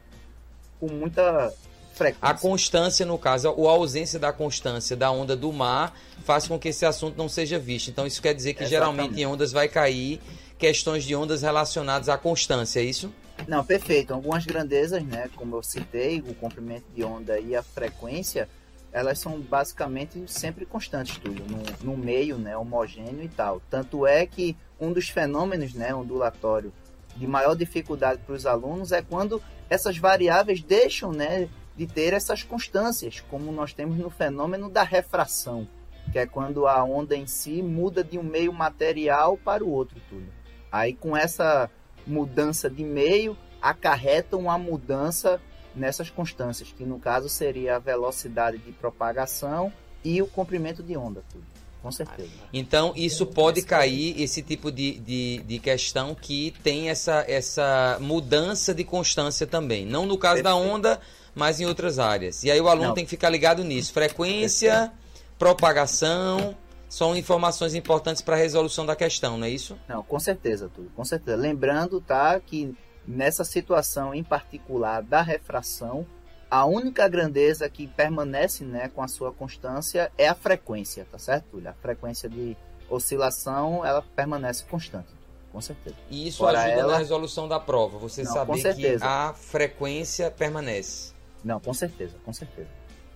com 0.80 0.88
muita 0.92 1.54
frequência. 1.94 2.28
A 2.28 2.34
constância, 2.34 3.06
no 3.06 3.18
caso, 3.18 3.50
ou 3.56 3.70
a 3.70 3.74
ausência 3.74 4.18
da 4.20 4.34
constância 4.34 4.96
da 4.98 5.12
onda 5.12 5.36
do 5.36 5.52
mar 5.54 5.96
faz 6.24 6.48
com 6.48 6.58
que 6.60 6.70
esse 6.70 6.86
assunto 6.86 7.16
não 7.18 7.30
seja 7.30 7.58
visto. 7.60 7.90
Então 7.90 8.06
isso 8.06 8.22
quer 8.22 8.34
dizer 8.34 8.54
que 8.54 8.64
Exatamente. 8.64 8.96
geralmente 8.96 9.22
em 9.22 9.26
ondas 9.26 9.52
vai 9.52 9.68
cair 9.68 10.20
questões 10.58 11.04
de 11.04 11.16
ondas 11.16 11.42
relacionadas 11.42 12.10
à 12.10 12.18
constância, 12.18 12.80
é 12.80 12.84
isso? 12.84 13.12
Não, 13.48 13.66
perfeito. 13.66 14.14
Algumas 14.14 14.46
grandezas, 14.46 15.04
né, 15.04 15.30
como 15.36 15.56
eu 15.56 15.64
citei, 15.64 16.20
o 16.20 16.34
comprimento 16.36 16.86
de 16.94 17.04
onda 17.04 17.40
e 17.40 17.56
a 17.56 17.64
frequência, 17.64 18.48
elas 18.92 19.20
são 19.20 19.40
basicamente 19.40 20.24
sempre 20.28 20.66
constantes, 20.66 21.18
Túlio, 21.18 21.46
no, 21.46 21.92
no 21.92 21.98
meio, 21.98 22.38
né, 22.38 22.56
homogêneo 22.56 23.24
e 23.24 23.30
tal. 23.30 23.62
Tanto 23.70 24.06
é 24.06 24.26
que 24.26 24.56
um 24.80 24.92
dos 24.92 25.10
fenômenos, 25.10 25.74
né, 25.74 25.94
ondulatório 25.94 26.74
de 27.16 27.28
maior 27.28 27.56
dificuldade 27.56 28.22
para 28.26 28.36
os 28.36 28.46
alunos 28.46 28.92
é 28.92 29.02
quando 29.02 29.42
essas 29.70 29.98
variáveis 29.98 30.62
deixam, 30.62 31.12
né, 31.12 31.50
de 31.76 31.88
ter 31.88 32.14
essas 32.14 32.44
constâncias, 32.44 33.22
como 33.22 33.52
nós 33.52 33.74
temos 33.74 33.98
no 33.98 34.10
fenômeno 34.10 34.70
da 34.70 34.84
refração, 34.84 35.68
que 36.12 36.20
é 36.20 36.26
quando 36.26 36.68
a 36.68 36.84
onda 36.84 37.16
em 37.16 37.26
si 37.26 37.62
muda 37.62 38.04
de 38.04 38.18
um 38.18 38.24
meio 38.24 38.52
material 38.52 39.38
para 39.38 39.64
o 39.64 39.70
outro, 39.70 40.00
Túlio. 40.10 40.32
Aí 40.72 40.94
com 40.94 41.16
essa 41.16 41.70
mudança 42.06 42.70
de 42.70 42.84
meio 42.84 43.38
acarreta 43.62 44.36
uma 44.38 44.58
mudança 44.58 45.40
nessas 45.76 46.10
constâncias, 46.10 46.74
que 46.76 46.84
no 46.84 47.00
caso 47.00 47.30
seria 47.30 47.76
a 47.76 47.80
velocidade 47.80 48.58
de 48.58 48.72
propagação 48.72 49.72
e 50.04 50.22
o 50.22 50.28
comprimento 50.28 50.84
de 50.84 50.98
onda, 50.98 51.24
tudo. 51.32 51.44
Com 51.82 51.92
certeza. 51.92 52.30
Então, 52.54 52.94
isso 52.96 53.26
pode 53.26 53.64
cair, 53.64 54.22
esse 54.22 54.44
tipo 54.44 54.72
de, 54.72 55.00
de, 55.00 55.40
de 55.40 55.58
questão 55.58 56.14
que 56.14 56.54
tem 56.64 56.90
essa, 56.90 57.26
essa 57.28 57.98
mudança 58.00 58.72
de 58.72 58.84
constância 58.84 59.48
também. 59.48 59.84
Não 59.84 60.06
no 60.06 60.16
caso 60.16 60.44
da 60.44 60.52
Perfeito. 60.54 60.76
onda, 60.76 61.02
mas 61.34 61.60
em 61.60 61.66
outras 61.66 61.98
áreas. 61.98 62.44
E 62.44 62.52
aí 62.52 62.62
o 62.62 62.68
aluno 62.68 62.90
Não. 62.90 62.94
tem 62.94 63.04
que 63.04 63.10
ficar 63.10 63.30
ligado 63.30 63.64
nisso. 63.64 63.92
Frequência, 63.94 64.92
propagação, 65.40 66.56
são 66.92 67.16
informações 67.16 67.74
importantes 67.74 68.22
para 68.22 68.36
a 68.36 68.38
resolução 68.38 68.86
da 68.86 68.98
questão, 68.98 69.38
não 69.38 69.46
é 69.48 69.50
isso? 69.50 69.78
Não, 69.88 70.04
com 70.04 70.20
certeza, 70.20 70.70
tudo. 70.76 70.92
Com 70.94 71.06
certeza. 71.06 71.38
Lembrando, 71.38 72.02
tá, 72.02 72.38
que 72.38 72.76
nessa 73.08 73.46
situação 73.46 74.14
em 74.14 74.22
particular 74.24 75.02
da 75.02 75.22
refração, 75.22 76.06
a 76.50 76.66
única 76.66 77.08
grandeza 77.08 77.70
que 77.70 77.88
permanece, 77.88 78.66
né, 78.66 78.90
com 78.94 79.02
a 79.02 79.08
sua 79.08 79.32
constância 79.32 80.12
é 80.18 80.28
a 80.28 80.36
frequência, 80.36 81.08
tá 81.10 81.18
certo, 81.18 81.46
Túlio? 81.52 81.70
A 81.70 81.74
frequência 81.74 82.28
de 82.28 82.58
oscilação, 82.90 83.86
ela 83.86 84.02
permanece 84.02 84.66
constante, 84.66 85.08
com 85.50 85.62
certeza. 85.62 85.96
E 86.10 86.28
isso 86.28 86.40
Fora 86.40 86.60
ajuda 86.60 86.80
ela- 86.82 86.92
na 86.92 86.98
resolução 87.00 87.48
da 87.48 87.58
prova, 87.58 87.98
você 87.98 88.22
Não, 88.24 88.34
saber 88.34 88.76
que 88.76 88.98
a 89.02 89.34
frequência 89.34 90.30
permanece. 90.30 91.14
Não, 91.42 91.58
com 91.60 91.74
certeza, 91.74 92.18
com 92.26 92.34
certeza. 92.34 92.68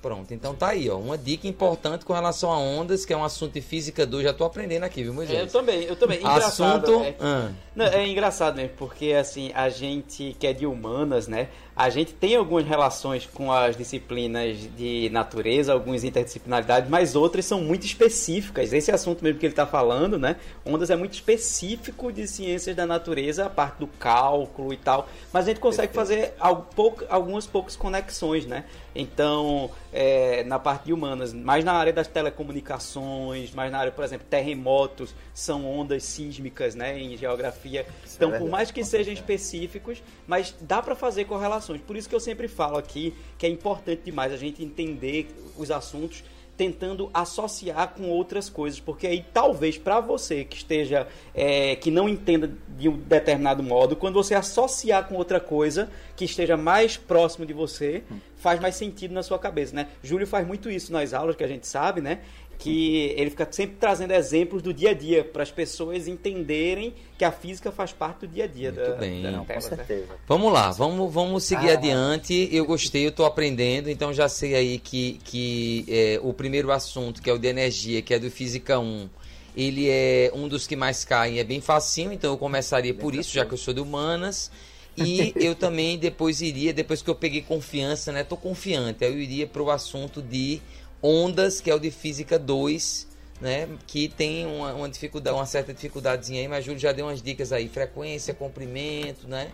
Pronto, 0.05 0.31
então 0.35 0.53
tá 0.53 0.67
aí, 0.67 0.87
ó. 0.87 0.99
Uma 0.99 1.17
dica 1.17 1.47
importante 1.47 2.05
com 2.05 2.13
relação 2.13 2.51
a 2.51 2.59
ondas, 2.59 3.03
que 3.03 3.11
é 3.11 3.17
um 3.17 3.23
assunto 3.23 3.53
de 3.53 3.61
física 3.61 4.05
2, 4.05 4.23
já 4.23 4.31
tô 4.33 4.43
aprendendo 4.45 4.83
aqui, 4.83 5.01
viu, 5.01 5.09
É, 5.09 5.13
eu 5.13 5.15
Moisés? 5.15 5.51
também, 5.51 5.81
eu 5.81 5.95
também. 5.95 6.19
Engraçado, 6.19 6.83
Assunto. 6.85 7.03
é, 7.03 7.15
Ah, 7.19 7.49
Não, 7.75 7.85
é 7.87 8.07
engraçado, 8.07 8.55
né? 8.57 8.69
Porque 8.77 9.13
assim, 9.13 9.51
a 9.55 9.67
gente 9.67 10.35
que 10.39 10.45
é 10.45 10.53
de 10.53 10.67
humanas, 10.67 11.27
né? 11.27 11.47
A 11.75 11.89
gente 11.89 12.13
tem 12.13 12.35
algumas 12.37 12.65
relações 12.65 13.25
com 13.25 13.51
as 13.51 13.75
disciplinas 13.75 14.57
de 14.77 15.09
natureza, 15.11 15.73
algumas 15.73 16.05
interdisciplinaridades, 16.05 16.89
mas 16.89 17.15
outras 17.17 17.43
são 17.45 17.59
muito 17.59 17.85
específicas. 17.85 18.71
Esse 18.71 18.91
assunto 18.91 19.21
mesmo 19.21 19.39
que 19.39 19.45
ele 19.45 19.51
está 19.51 19.65
falando, 19.67 20.17
né? 20.17 20.37
Ondas 20.65 20.89
é 20.89 20.95
muito 20.95 21.13
específico 21.13 22.13
de 22.13 22.27
ciências 22.27 22.73
da 22.75 22.85
natureza, 22.85 23.45
a 23.45 23.49
parte 23.49 23.79
do 23.79 23.87
cálculo 23.87 24.71
e 24.71 24.77
tal. 24.77 25.09
Mas 25.33 25.45
a 25.45 25.49
gente 25.49 25.59
consegue 25.59 25.93
fazer 25.93 26.33
al- 26.39 26.67
pouco- 26.75 27.03
algumas 27.09 27.45
poucas 27.45 27.75
conexões, 27.75 28.45
né? 28.45 28.63
Então, 28.95 29.69
é, 29.91 30.45
na 30.45 30.57
parte 30.57 30.85
de 30.85 30.93
humanas, 30.93 31.33
mais 31.33 31.65
na 31.65 31.73
área 31.73 31.91
das 31.91 32.07
telecomunicações, 32.07 33.51
mais 33.53 33.69
na 33.69 33.79
área, 33.79 33.91
por 33.91 34.05
exemplo, 34.05 34.25
terremotos, 34.29 35.13
são 35.33 35.69
ondas 35.69 36.03
sísmicas, 36.03 36.73
né, 36.75 36.97
em 36.97 37.17
geografia. 37.17 37.85
Isso 38.05 38.15
então, 38.15 38.33
é 38.33 38.39
por 38.39 38.49
mais 38.49 38.71
que 38.71 38.83
sejam 38.85 39.13
específicos, 39.13 40.01
mas 40.25 40.55
dá 40.61 40.81
para 40.81 40.95
fazer 40.95 41.25
correlações. 41.25 41.64
Por 41.85 41.95
isso 41.95 42.07
que 42.07 42.15
eu 42.15 42.19
sempre 42.19 42.47
falo 42.47 42.77
aqui 42.77 43.13
que 43.37 43.45
é 43.45 43.49
importante 43.49 44.03
demais 44.05 44.31
a 44.31 44.37
gente 44.37 44.63
entender 44.63 45.27
os 45.57 45.71
assuntos 45.71 46.23
tentando 46.57 47.09
associar 47.13 47.89
com 47.89 48.09
outras 48.09 48.49
coisas, 48.49 48.79
porque 48.79 49.05
aí 49.05 49.25
talvez 49.33 49.77
para 49.77 49.99
você 49.99 50.45
que 50.45 50.55
esteja 50.55 51.07
é, 51.33 51.75
que 51.75 51.91
não 51.91 52.07
entenda 52.07 52.51
de 52.77 52.87
um 52.87 52.97
determinado 52.97 53.61
modo, 53.61 53.95
quando 53.95 54.15
você 54.15 54.33
associar 54.35 55.07
com 55.07 55.15
outra 55.15 55.39
coisa 55.39 55.89
que 56.15 56.23
esteja 56.23 56.55
mais 56.55 56.95
próximo 56.95 57.45
de 57.45 57.53
você, 57.53 58.03
faz 58.37 58.59
mais 58.59 58.75
sentido 58.75 59.13
na 59.13 59.23
sua 59.23 59.39
cabeça, 59.39 59.75
né? 59.75 59.87
Júlio 60.03 60.25
faz 60.25 60.47
muito 60.47 60.69
isso 60.69 60.93
nas 60.93 61.13
aulas 61.13 61.35
que 61.35 61.43
a 61.43 61.47
gente 61.47 61.67
sabe, 61.67 61.99
né? 61.99 62.19
Que 62.57 63.13
ele 63.17 63.29
fica 63.29 63.47
sempre 63.51 63.75
trazendo 63.79 64.11
exemplos 64.11 64.61
do 64.61 64.73
dia 64.73 64.91
a 64.91 64.93
dia 64.93 65.23
para 65.23 65.43
as 65.43 65.51
pessoas 65.51 66.07
entenderem 66.07 66.93
que 67.17 67.23
a 67.23 67.31
física 67.31 67.71
faz 67.71 67.93
parte 67.93 68.21
do 68.21 68.27
dia 68.27 68.45
a 68.45 68.47
dia. 68.47 68.71
Muito 68.71 68.89
da, 68.89 68.95
bem. 68.95 69.21
Da 69.21 69.31
Não, 69.31 69.45
com 69.45 69.61
certeza. 69.61 70.07
Vamos 70.27 70.51
lá, 70.51 70.71
vamos, 70.71 71.13
vamos 71.13 71.43
seguir 71.43 71.69
ah, 71.69 71.73
adiante. 71.73 72.49
Eu 72.51 72.65
gostei, 72.65 73.05
eu 73.05 73.09
estou 73.09 73.25
aprendendo, 73.25 73.89
então 73.89 74.13
já 74.13 74.27
sei 74.27 74.55
aí 74.55 74.79
que, 74.79 75.19
que 75.23 75.85
é, 75.87 76.19
o 76.21 76.33
primeiro 76.33 76.71
assunto, 76.71 77.21
que 77.21 77.29
é 77.29 77.33
o 77.33 77.37
de 77.37 77.47
energia, 77.47 78.01
que 78.01 78.13
é 78.13 78.19
do 78.19 78.29
Física 78.29 78.79
1, 78.79 79.09
ele 79.55 79.89
é 79.89 80.31
um 80.33 80.47
dos 80.47 80.67
que 80.67 80.75
mais 80.75 81.05
caem, 81.05 81.39
é 81.39 81.43
bem 81.43 81.61
facinho, 81.61 82.11
então 82.11 82.33
eu 82.33 82.37
começaria 82.37 82.93
bem 82.93 83.01
por 83.01 83.15
isso, 83.15 83.33
já 83.33 83.45
que 83.45 83.53
eu 83.53 83.57
sou 83.57 83.73
de 83.73 83.79
humanas. 83.79 84.51
E 84.97 85.33
eu 85.35 85.53
também 85.55 85.97
depois 85.97 86.39
iria, 86.39 86.71
depois 86.73 87.01
que 87.01 87.09
eu 87.09 87.15
peguei 87.15 87.41
confiança, 87.41 88.13
né? 88.13 88.23
Tô 88.23 88.37
confiante, 88.37 89.03
eu 89.03 89.19
iria 89.19 89.45
para 89.45 89.61
o 89.61 89.69
assunto 89.69 90.21
de 90.21 90.61
ondas, 91.05 91.61
que 91.61 91.69
é 91.69 91.75
o 91.75 91.79
de 91.79 91.91
física 91.91 92.39
2, 92.39 93.07
né? 93.39 93.69
Que 93.85 94.09
tem 94.09 94.45
uma, 94.45 94.73
uma 94.73 94.89
dificuldade, 94.89 95.35
uma 95.35 95.45
certa 95.45 95.73
dificuldadezinha 95.73 96.41
aí, 96.41 96.47
mas 96.47 96.65
Júlio 96.65 96.79
já 96.79 96.91
deu 96.91 97.05
umas 97.05 97.21
dicas 97.21 97.51
aí, 97.51 97.69
frequência, 97.69 98.33
comprimento, 98.33 99.27
né? 99.27 99.51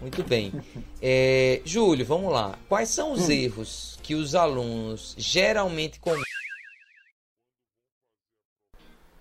Muito 0.00 0.22
bem. 0.22 0.52
É, 1.00 1.60
Júlio, 1.64 2.04
vamos 2.04 2.32
lá. 2.32 2.58
Quais 2.68 2.88
são 2.88 3.12
os 3.12 3.28
hum. 3.28 3.32
erros 3.32 3.98
que 4.02 4.14
os 4.14 4.34
alunos 4.34 5.14
geralmente 5.18 5.98
cometem? 6.00 6.24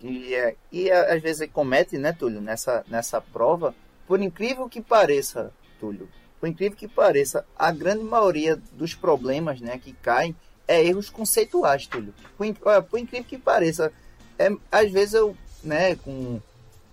E, 0.01 0.33
é, 0.35 0.55
e 0.69 0.91
às 0.91 1.21
vezes 1.21 1.49
comete, 1.51 1.97
né, 1.97 2.11
Túlio, 2.11 2.41
nessa, 2.41 2.83
nessa 2.89 3.21
prova, 3.21 3.73
por 4.05 4.21
incrível 4.21 4.67
que 4.67 4.81
pareça, 4.81 5.53
Túlio, 5.79 6.09
por 6.41 6.49
incrível 6.49 6.77
que 6.77 6.89
pareça, 6.89 7.45
a 7.57 7.71
grande 7.71 8.03
maioria 8.03 8.57
dos 8.73 8.93
problemas 8.93 9.61
né, 9.61 9.77
que 9.77 9.93
caem 9.93 10.35
é 10.67 10.83
erros 10.83 11.09
conceituais, 11.09 11.87
Túlio. 11.87 12.13
Por, 12.37 12.83
por 12.83 12.99
incrível 12.99 13.27
que 13.27 13.37
pareça, 13.37 13.91
é, 14.37 14.49
às 14.71 14.91
vezes 14.91 15.13
eu, 15.13 15.35
né, 15.63 15.95
com 15.95 16.41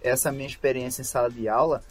essa 0.02 0.32
minha 0.32 0.46
experiência 0.46 1.02
em 1.02 1.04
sala 1.04 1.30
de 1.30 1.48
aula, 1.48 1.82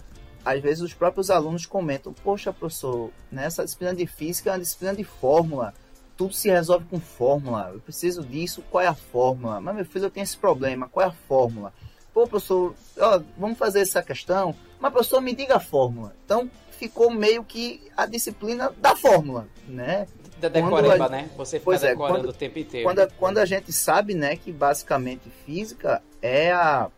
às 0.43 0.61
vezes 0.61 0.81
os 0.81 0.93
próprios 0.93 1.29
alunos 1.29 1.65
comentam: 1.65 2.13
Poxa, 2.13 2.53
professor, 2.53 3.11
nessa 3.31 3.63
disciplina 3.63 3.93
de 3.93 4.07
física 4.07 4.49
é 4.49 4.53
uma 4.53 4.59
disciplina 4.59 4.95
de 4.95 5.03
fórmula. 5.03 5.73
Tudo 6.17 6.33
se 6.33 6.49
resolve 6.49 6.85
com 6.89 6.99
fórmula. 6.99 7.71
Eu 7.73 7.79
preciso 7.79 8.23
disso, 8.23 8.61
qual 8.69 8.83
é 8.83 8.87
a 8.87 8.95
fórmula? 8.95 9.61
Mas 9.61 9.75
meu 9.75 9.85
filho, 9.85 10.05
eu 10.05 10.09
tenho 10.09 10.23
esse 10.23 10.37
problema, 10.37 10.89
qual 10.89 11.05
é 11.05 11.09
a 11.09 11.13
fórmula? 11.13 11.73
Pô, 12.13 12.27
professor, 12.27 12.75
ó, 12.97 13.21
vamos 13.37 13.57
fazer 13.57 13.79
essa 13.79 14.03
questão. 14.03 14.53
Mas, 14.79 14.91
professor, 14.91 15.21
me 15.21 15.33
diga 15.33 15.55
a 15.55 15.59
fórmula. 15.59 16.13
Então, 16.25 16.49
ficou 16.71 17.09
meio 17.09 17.43
que 17.43 17.81
a 17.95 18.05
disciplina 18.05 18.73
da 18.77 18.95
fórmula, 18.95 19.47
né? 19.67 20.07
Da 20.39 20.49
decoreba, 20.49 21.05
a, 21.05 21.09
né? 21.09 21.29
Você 21.37 21.59
fica 21.59 21.75
é, 21.75 21.79
decorando 21.79 22.19
quando, 22.19 22.29
o 22.29 22.33
tempo 22.33 22.59
inteiro. 22.59 22.87
Quando, 22.87 23.13
quando 23.13 23.37
a 23.37 23.45
gente 23.45 23.71
sabe, 23.71 24.13
né, 24.13 24.35
que 24.35 24.51
basicamente 24.51 25.29
física 25.45 26.01
é 26.21 26.51
a, 26.51 26.89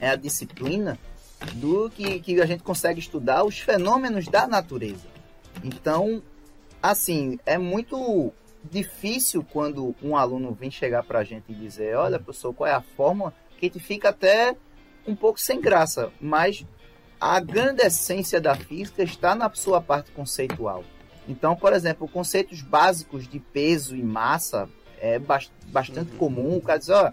é 0.00 0.10
a 0.10 0.16
disciplina 0.16 0.98
do 1.54 1.90
que, 1.90 2.20
que 2.20 2.40
a 2.40 2.46
gente 2.46 2.62
consegue 2.62 3.00
estudar 3.00 3.44
os 3.44 3.58
fenômenos 3.58 4.26
da 4.26 4.46
natureza. 4.46 5.06
Então, 5.62 6.22
assim, 6.82 7.38
é 7.46 7.58
muito 7.58 8.32
difícil 8.70 9.46
quando 9.52 9.94
um 10.02 10.16
aluno 10.16 10.52
vem 10.52 10.70
chegar 10.70 11.02
para 11.02 11.20
a 11.20 11.24
gente 11.24 11.44
e 11.52 11.54
dizer, 11.54 11.96
olha, 11.96 12.18
professor, 12.18 12.52
qual 12.52 12.68
é 12.68 12.72
a 12.72 12.80
fórmula? 12.80 13.32
Que 13.58 13.66
a 13.66 13.68
gente 13.68 13.80
fica 13.80 14.08
até 14.08 14.56
um 15.06 15.14
pouco 15.14 15.38
sem 15.38 15.60
graça, 15.60 16.12
mas 16.20 16.66
a 17.20 17.38
grande 17.40 17.82
essência 17.82 18.40
da 18.40 18.54
física 18.54 19.02
está 19.02 19.34
na 19.34 19.50
sua 19.54 19.80
parte 19.80 20.10
conceitual. 20.10 20.84
Então, 21.28 21.56
por 21.56 21.72
exemplo, 21.72 22.08
conceitos 22.08 22.62
básicos 22.62 23.26
de 23.26 23.40
peso 23.40 23.96
e 23.96 24.02
massa 24.02 24.68
é 25.00 25.18
bastante 25.18 26.12
uhum. 26.12 26.18
comum. 26.18 26.56
O 26.56 26.62
cara 26.62 26.78
diz, 26.78 26.88
ó, 26.88 27.10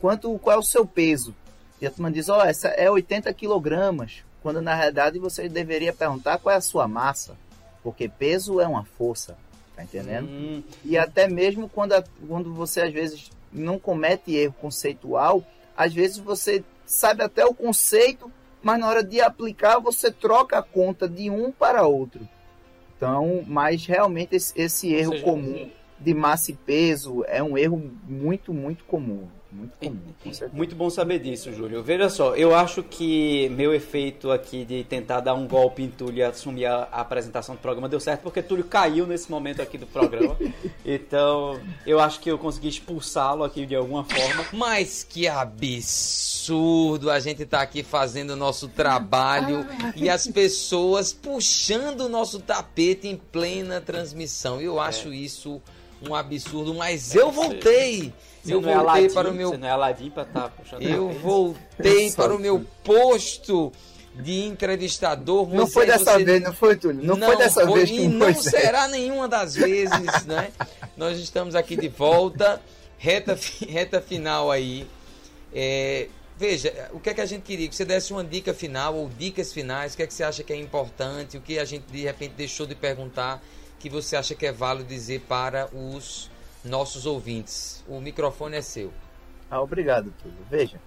quanto, 0.00 0.38
qual 0.38 0.56
é 0.56 0.58
o 0.58 0.62
seu 0.62 0.86
peso? 0.86 1.34
E 1.80 1.86
a 1.86 1.90
turma 1.90 2.10
diz, 2.10 2.28
ó, 2.28 2.44
essa 2.44 2.68
é 2.68 2.90
80 2.90 3.32
quilogramas. 3.34 4.24
Quando 4.42 4.60
na 4.60 4.74
realidade 4.74 5.18
você 5.18 5.48
deveria 5.48 5.92
perguntar 5.92 6.38
qual 6.38 6.54
é 6.54 6.58
a 6.58 6.62
sua 6.62 6.86
massa. 6.86 7.36
Porque 7.82 8.08
peso 8.08 8.60
é 8.60 8.66
uma 8.66 8.84
força, 8.84 9.36
tá 9.74 9.82
entendendo? 9.82 10.28
Uhum. 10.28 10.62
E 10.84 10.96
até 10.96 11.28
mesmo 11.28 11.68
quando, 11.68 11.92
a, 11.94 12.04
quando 12.26 12.52
você 12.54 12.82
às 12.82 12.92
vezes 12.92 13.30
não 13.52 13.78
comete 13.78 14.34
erro 14.34 14.54
conceitual, 14.60 15.42
às 15.76 15.92
vezes 15.92 16.18
você 16.18 16.64
sabe 16.84 17.22
até 17.22 17.44
o 17.44 17.54
conceito, 17.54 18.30
mas 18.62 18.78
na 18.78 18.88
hora 18.88 19.04
de 19.04 19.20
aplicar 19.20 19.78
você 19.78 20.10
troca 20.10 20.58
a 20.58 20.62
conta 20.62 21.08
de 21.08 21.30
um 21.30 21.52
para 21.52 21.86
outro. 21.86 22.28
Então, 22.98 23.44
mas 23.46 23.86
realmente 23.86 24.34
esse, 24.34 24.60
esse 24.60 24.92
erro 24.92 25.12
seja, 25.12 25.24
comum 25.24 25.70
de 26.00 26.12
massa 26.12 26.50
e 26.50 26.54
peso 26.54 27.24
é 27.28 27.40
um 27.40 27.56
erro 27.56 27.92
muito, 28.08 28.52
muito 28.52 28.84
comum. 28.84 29.28
Muito 29.50 29.78
comum. 29.78 29.98
Muito 30.52 30.76
bom 30.76 30.90
saber 30.90 31.18
disso, 31.20 31.52
Júlio. 31.52 31.82
Veja 31.82 32.10
só, 32.10 32.36
eu 32.36 32.54
acho 32.54 32.82
que 32.82 33.48
meu 33.50 33.74
efeito 33.74 34.30
aqui 34.30 34.62
de 34.62 34.84
tentar 34.84 35.20
dar 35.20 35.32
um 35.34 35.48
golpe 35.48 35.82
em 35.82 35.88
Túlio 35.88 36.18
e 36.18 36.22
assumir 36.22 36.66
a, 36.66 36.88
a 36.92 37.00
apresentação 37.00 37.54
do 37.54 37.60
programa 37.60 37.88
deu 37.88 37.98
certo 37.98 38.22
porque 38.22 38.42
Túlio 38.42 38.64
caiu 38.64 39.06
nesse 39.06 39.30
momento 39.30 39.62
aqui 39.62 39.78
do 39.78 39.86
programa. 39.86 40.36
então, 40.84 41.58
eu 41.86 41.98
acho 41.98 42.20
que 42.20 42.30
eu 42.30 42.36
consegui 42.36 42.68
expulsá-lo 42.68 43.42
aqui 43.42 43.64
de 43.64 43.74
alguma 43.74 44.04
forma. 44.04 44.44
Mas 44.52 45.02
que 45.02 45.26
absurdo 45.26 47.10
a 47.10 47.18
gente 47.18 47.46
tá 47.46 47.62
aqui 47.62 47.82
fazendo 47.82 48.30
o 48.30 48.36
nosso 48.36 48.68
trabalho 48.68 49.66
e 49.96 50.10
as 50.10 50.26
pessoas 50.26 51.10
puxando 51.10 52.02
o 52.02 52.08
nosso 52.08 52.38
tapete 52.38 53.08
em 53.08 53.16
plena 53.16 53.80
transmissão. 53.80 54.60
Eu 54.60 54.78
acho 54.78 55.08
é. 55.08 55.16
isso 55.16 55.62
um 56.02 56.14
absurdo, 56.14 56.74
mas 56.74 57.14
eu 57.14 57.30
voltei. 57.30 58.12
Você 58.48 58.54
eu 58.54 58.58
é 58.58 58.62
voltei 58.62 58.72
é 58.72 58.76
Aladim, 58.76 59.14
para 59.14 59.30
o 59.30 59.34
meu. 59.34 59.50
Você 59.50 59.56
não 59.58 59.68
é 59.68 59.70
Aladim 59.70 60.10
para 60.10 60.22
estar 60.22 60.42
tá 60.42 60.48
puxando 60.48 60.82
Eu 60.82 61.10
voltei 61.10 62.12
para 62.12 62.34
o 62.34 62.38
meu 62.38 62.64
posto 62.82 63.72
de 64.14 64.44
entrevistador. 64.44 65.48
Não 65.48 65.66
foi 65.66 65.86
dessa 65.86 66.14
você... 66.14 66.24
vez, 66.24 66.42
não 66.42 66.52
foi, 66.52 66.76
Túlio? 66.76 67.04
Não, 67.04 67.16
não 67.16 67.26
foi 67.26 67.36
dessa 67.36 67.66
foi, 67.66 67.74
vez 67.74 67.90
que 67.90 68.02
E 68.02 68.08
não 68.08 68.34
será 68.34 68.88
nenhuma 68.88 69.28
das 69.28 69.54
vezes, 69.54 70.24
né? 70.26 70.50
Nós 70.96 71.18
estamos 71.18 71.54
aqui 71.54 71.76
de 71.76 71.88
volta, 71.88 72.60
reta, 72.98 73.38
reta 73.68 74.00
final 74.00 74.50
aí. 74.50 74.86
É, 75.54 76.08
veja, 76.36 76.90
o 76.92 77.00
que 77.00 77.10
é 77.10 77.14
que 77.14 77.20
a 77.20 77.26
gente 77.26 77.42
queria? 77.42 77.68
Que 77.68 77.76
você 77.76 77.84
desse 77.84 78.12
uma 78.12 78.24
dica 78.24 78.52
final 78.52 78.94
ou 78.94 79.08
dicas 79.08 79.52
finais, 79.52 79.94
o 79.94 79.96
que 79.96 80.02
é 80.02 80.06
que 80.06 80.14
você 80.14 80.24
acha 80.24 80.42
que 80.42 80.52
é 80.52 80.56
importante, 80.56 81.36
o 81.36 81.40
que 81.40 81.58
a 81.58 81.64
gente 81.64 81.84
de 81.90 82.02
repente 82.02 82.34
deixou 82.36 82.66
de 82.66 82.74
perguntar, 82.74 83.42
que 83.78 83.88
você 83.88 84.16
acha 84.16 84.34
que 84.34 84.46
é 84.46 84.52
válido 84.52 84.88
dizer 84.88 85.20
para 85.28 85.68
os 85.72 86.28
nossos 86.64 87.06
ouvintes. 87.06 87.84
O 87.88 88.00
microfone 88.00 88.56
é 88.56 88.62
seu. 88.62 88.92
Ah, 89.50 89.60
obrigado, 89.60 90.12
Túlio. 90.22 90.38
Veja, 90.50 90.80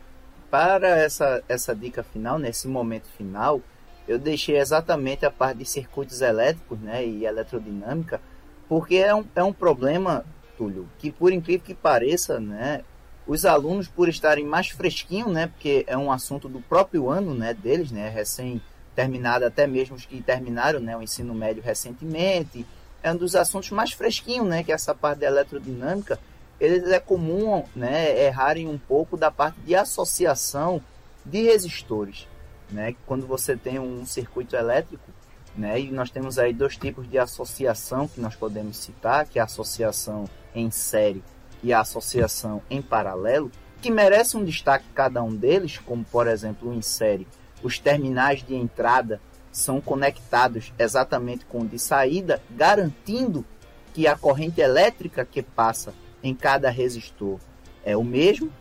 para 0.49 0.87
essa, 0.89 1.43
essa 1.47 1.75
dica 1.75 2.03
final, 2.03 2.37
nesse 2.37 2.67
momento 2.67 3.07
final, 3.17 3.61
eu 4.07 4.19
deixei 4.19 4.57
exatamente 4.57 5.25
a 5.25 5.31
parte 5.31 5.59
de 5.59 5.65
circuitos 5.65 6.21
elétricos 6.21 6.79
né, 6.79 7.05
e 7.05 7.25
eletrodinâmica, 7.25 8.21
porque 8.67 8.97
é 8.97 9.15
um, 9.15 9.25
é 9.35 9.43
um 9.43 9.53
problema, 9.53 10.25
Túlio, 10.57 10.87
que 10.99 11.11
por 11.11 11.31
incrível 11.31 11.65
que 11.65 11.73
pareça, 11.73 12.39
né, 12.39 12.83
os 13.25 13.45
alunos, 13.45 13.87
por 13.87 14.09
estarem 14.09 14.45
mais 14.45 14.69
fresquinhos, 14.69 15.31
né, 15.31 15.47
porque 15.47 15.85
é 15.87 15.97
um 15.97 16.11
assunto 16.11 16.49
do 16.49 16.59
próprio 16.59 17.09
ano 17.09 17.33
né, 17.33 17.53
deles, 17.53 17.91
né, 17.91 18.09
recém 18.09 18.61
terminado, 18.95 19.45
até 19.45 19.65
mesmo 19.65 19.95
os 19.95 20.05
que 20.05 20.21
terminaram 20.21 20.79
né, 20.79 20.97
o 20.97 21.01
ensino 21.01 21.33
médio 21.33 21.63
recentemente, 21.63 22.65
é 23.03 23.11
um 23.11 23.15
dos 23.15 23.35
assuntos 23.35 23.71
mais 23.71 23.91
fresquinhos, 23.91 24.47
né? 24.47 24.63
Que 24.63 24.71
é 24.71 24.75
essa 24.75 24.93
parte 24.93 25.19
da 25.19 25.27
eletrodinâmica. 25.27 26.19
Eles 26.59 26.89
é 26.91 26.99
comum 26.99 27.63
né, 27.75 28.25
errarem 28.25 28.67
um 28.67 28.77
pouco 28.77 29.17
da 29.17 29.31
parte 29.31 29.59
de 29.61 29.73
associação 29.73 30.81
de 31.25 31.41
resistores. 31.41 32.27
Né? 32.69 32.95
Quando 33.05 33.25
você 33.25 33.57
tem 33.57 33.79
um 33.79 34.05
circuito 34.05 34.55
elétrico, 34.55 35.11
né, 35.55 35.79
e 35.79 35.91
nós 35.91 36.09
temos 36.09 36.39
aí 36.39 36.53
dois 36.53 36.77
tipos 36.77 37.09
de 37.09 37.17
associação 37.17 38.07
que 38.07 38.21
nós 38.21 38.35
podemos 38.35 38.77
citar, 38.77 39.25
que 39.25 39.39
é 39.39 39.41
a 39.41 39.45
associação 39.45 40.25
em 40.55 40.69
série 40.69 41.23
e 41.63 41.73
a 41.73 41.81
associação 41.81 42.61
em 42.69 42.81
paralelo, 42.81 43.51
que 43.81 43.91
merece 43.91 44.37
um 44.37 44.45
destaque 44.45 44.85
cada 44.93 45.21
um 45.23 45.35
deles, 45.35 45.79
como 45.79 46.03
por 46.03 46.27
exemplo 46.27 46.73
em 46.73 46.81
série, 46.81 47.27
os 47.63 47.79
terminais 47.79 48.43
de 48.43 48.55
entrada 48.55 49.19
são 49.51 49.81
conectados 49.81 50.73
exatamente 50.79 51.45
com 51.45 51.59
o 51.59 51.67
de 51.67 51.77
saída, 51.77 52.41
garantindo 52.49 53.45
que 53.93 54.07
a 54.07 54.17
corrente 54.17 54.61
elétrica 54.61 55.25
que 55.25 55.41
passa 55.41 55.93
em 56.23 56.33
cada 56.33 56.69
resistor 56.69 57.39
é 57.83 57.95
o 57.97 58.03
mesmo. 58.03 58.51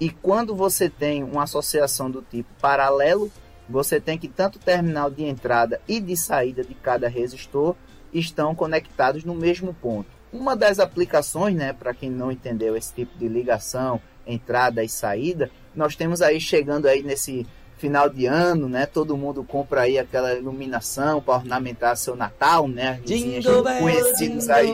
E 0.00 0.10
quando 0.10 0.54
você 0.54 0.90
tem 0.90 1.22
uma 1.22 1.44
associação 1.44 2.10
do 2.10 2.22
tipo 2.22 2.48
paralelo, 2.60 3.30
você 3.68 4.00
tem 4.00 4.18
que 4.18 4.28
tanto 4.28 4.56
o 4.56 4.60
terminal 4.60 5.10
de 5.10 5.24
entrada 5.24 5.80
e 5.86 6.00
de 6.00 6.16
saída 6.16 6.64
de 6.64 6.74
cada 6.74 7.08
resistor 7.08 7.76
estão 8.12 8.54
conectados 8.54 9.24
no 9.24 9.34
mesmo 9.34 9.72
ponto. 9.72 10.10
Uma 10.32 10.56
das 10.56 10.78
aplicações, 10.78 11.54
né, 11.54 11.72
para 11.72 11.94
quem 11.94 12.10
não 12.10 12.32
entendeu 12.32 12.76
esse 12.76 12.92
tipo 12.92 13.16
de 13.18 13.28
ligação, 13.28 14.00
entrada 14.26 14.82
e 14.82 14.88
saída, 14.88 15.50
nós 15.74 15.94
temos 15.94 16.20
aí 16.20 16.40
chegando 16.40 16.86
aí 16.86 17.02
nesse 17.02 17.46
final 17.82 18.08
de 18.08 18.26
ano, 18.26 18.68
né? 18.68 18.86
Todo 18.86 19.16
mundo 19.16 19.42
compra 19.42 19.80
aí 19.80 19.98
aquela 19.98 20.32
iluminação 20.34 21.20
para 21.20 21.34
ornamentar 21.34 21.96
seu 21.96 22.14
Natal, 22.14 22.68
né? 22.68 23.00
As 23.02 23.10
luzinhas 23.10 23.44
conhecidas 23.80 24.48
aí 24.48 24.72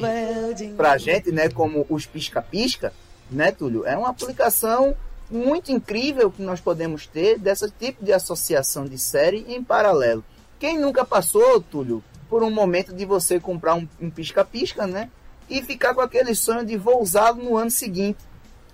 pra 0.77 0.99
gente, 0.99 1.33
né? 1.33 1.49
Como 1.49 1.87
os 1.89 2.05
pisca-pisca, 2.05 2.93
né, 3.31 3.51
Túlio? 3.51 3.87
É 3.87 3.97
uma 3.97 4.11
aplicação 4.11 4.95
muito 5.31 5.73
incrível 5.73 6.31
que 6.31 6.43
nós 6.43 6.61
podemos 6.61 7.07
ter 7.07 7.39
desse 7.39 7.71
tipo 7.71 8.05
de 8.05 8.13
associação 8.13 8.85
de 8.85 8.99
série 8.99 9.47
em 9.49 9.65
paralelo. 9.65 10.23
Quem 10.61 10.79
nunca 10.79 11.03
passou, 11.03 11.63
Túlio, 11.63 12.05
por 12.29 12.43
um 12.43 12.51
momento 12.51 12.93
de 12.93 13.07
você 13.07 13.41
comprar 13.41 13.75
um 13.75 14.11
pisca-pisca, 14.11 14.87
um 14.87 14.91
né? 14.91 15.11
E 15.49 15.63
ficar 15.63 15.95
com 15.95 16.03
aquele 16.03 16.35
sonho 16.35 16.63
de 16.63 16.77
vou 16.77 17.01
usá-lo 17.01 17.43
no 17.43 17.57
ano 17.57 17.71
seguinte. 17.71 18.19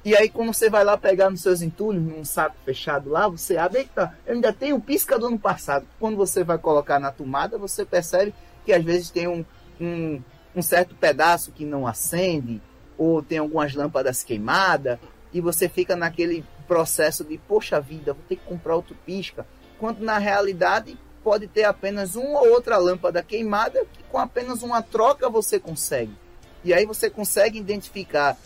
E 0.05 0.15
aí, 0.15 0.29
quando 0.29 0.53
você 0.53 0.69
vai 0.69 0.85
lá 0.85 0.99
pegar 0.99 1.31
nos 1.31 1.41
seus 1.41 1.63
entulhos, 1.63 2.03
num 2.03 2.25
saco 2.27 2.57
fechado 2.63 3.09
lá, 3.09 3.27
você 3.27 3.57
abre, 3.57 3.79
eita, 3.79 4.15
eu 4.27 4.35
ainda 4.35 4.53
tenho 4.53 4.79
pisca 4.79 5.19
do 5.19 5.29
ano 5.29 5.39
passado. 5.39 5.87
Quando 5.99 6.15
você 6.15 6.45
vai 6.45 6.59
colocar 6.59 6.99
na 6.99 7.11
tomada, 7.11 7.57
você 7.57 7.87
percebe 7.87 8.35
que 8.67 8.73
às 8.75 8.85
vezes 8.85 9.09
tem 9.09 9.27
um, 9.27 9.43
um, 9.81 10.23
um 10.55 10.61
certo 10.61 10.95
pedaço 10.95 11.53
que 11.53 11.65
não 11.65 11.87
acende, 11.87 12.61
ou 12.99 13.23
tem 13.23 13.39
algumas 13.39 13.75
lâmpadas 13.75 14.23
queimadas, 14.23 14.99
e 15.33 15.41
você 15.41 15.71
fica 15.71 15.97
naquele 15.97 16.45
processo 16.69 17.25
de, 17.25 17.39
poxa 17.39 17.81
vida, 17.81 18.13
vou 18.13 18.23
ter 18.29 18.37
que 18.37 18.45
comprar 18.45 18.77
outro 18.77 18.95
pisca. 19.07 19.47
Quando 19.79 20.01
na 20.01 20.19
realidade 20.19 20.99
pode 21.23 21.47
ter 21.49 21.65
apenas 21.65 22.15
uma 22.15 22.41
ou 22.43 22.51
outra 22.51 22.77
lâmpada 22.77 23.23
queimada, 23.23 23.87
que 23.91 24.03
com 24.11 24.19
apenas 24.19 24.63
uma 24.63 24.83
troca 24.83 25.31
você 25.31 25.59
consegue. 25.59 26.15
E 26.63 26.75
aí 26.75 26.85
você 26.85 27.09
consegue 27.09 27.59
identificar 27.59 28.37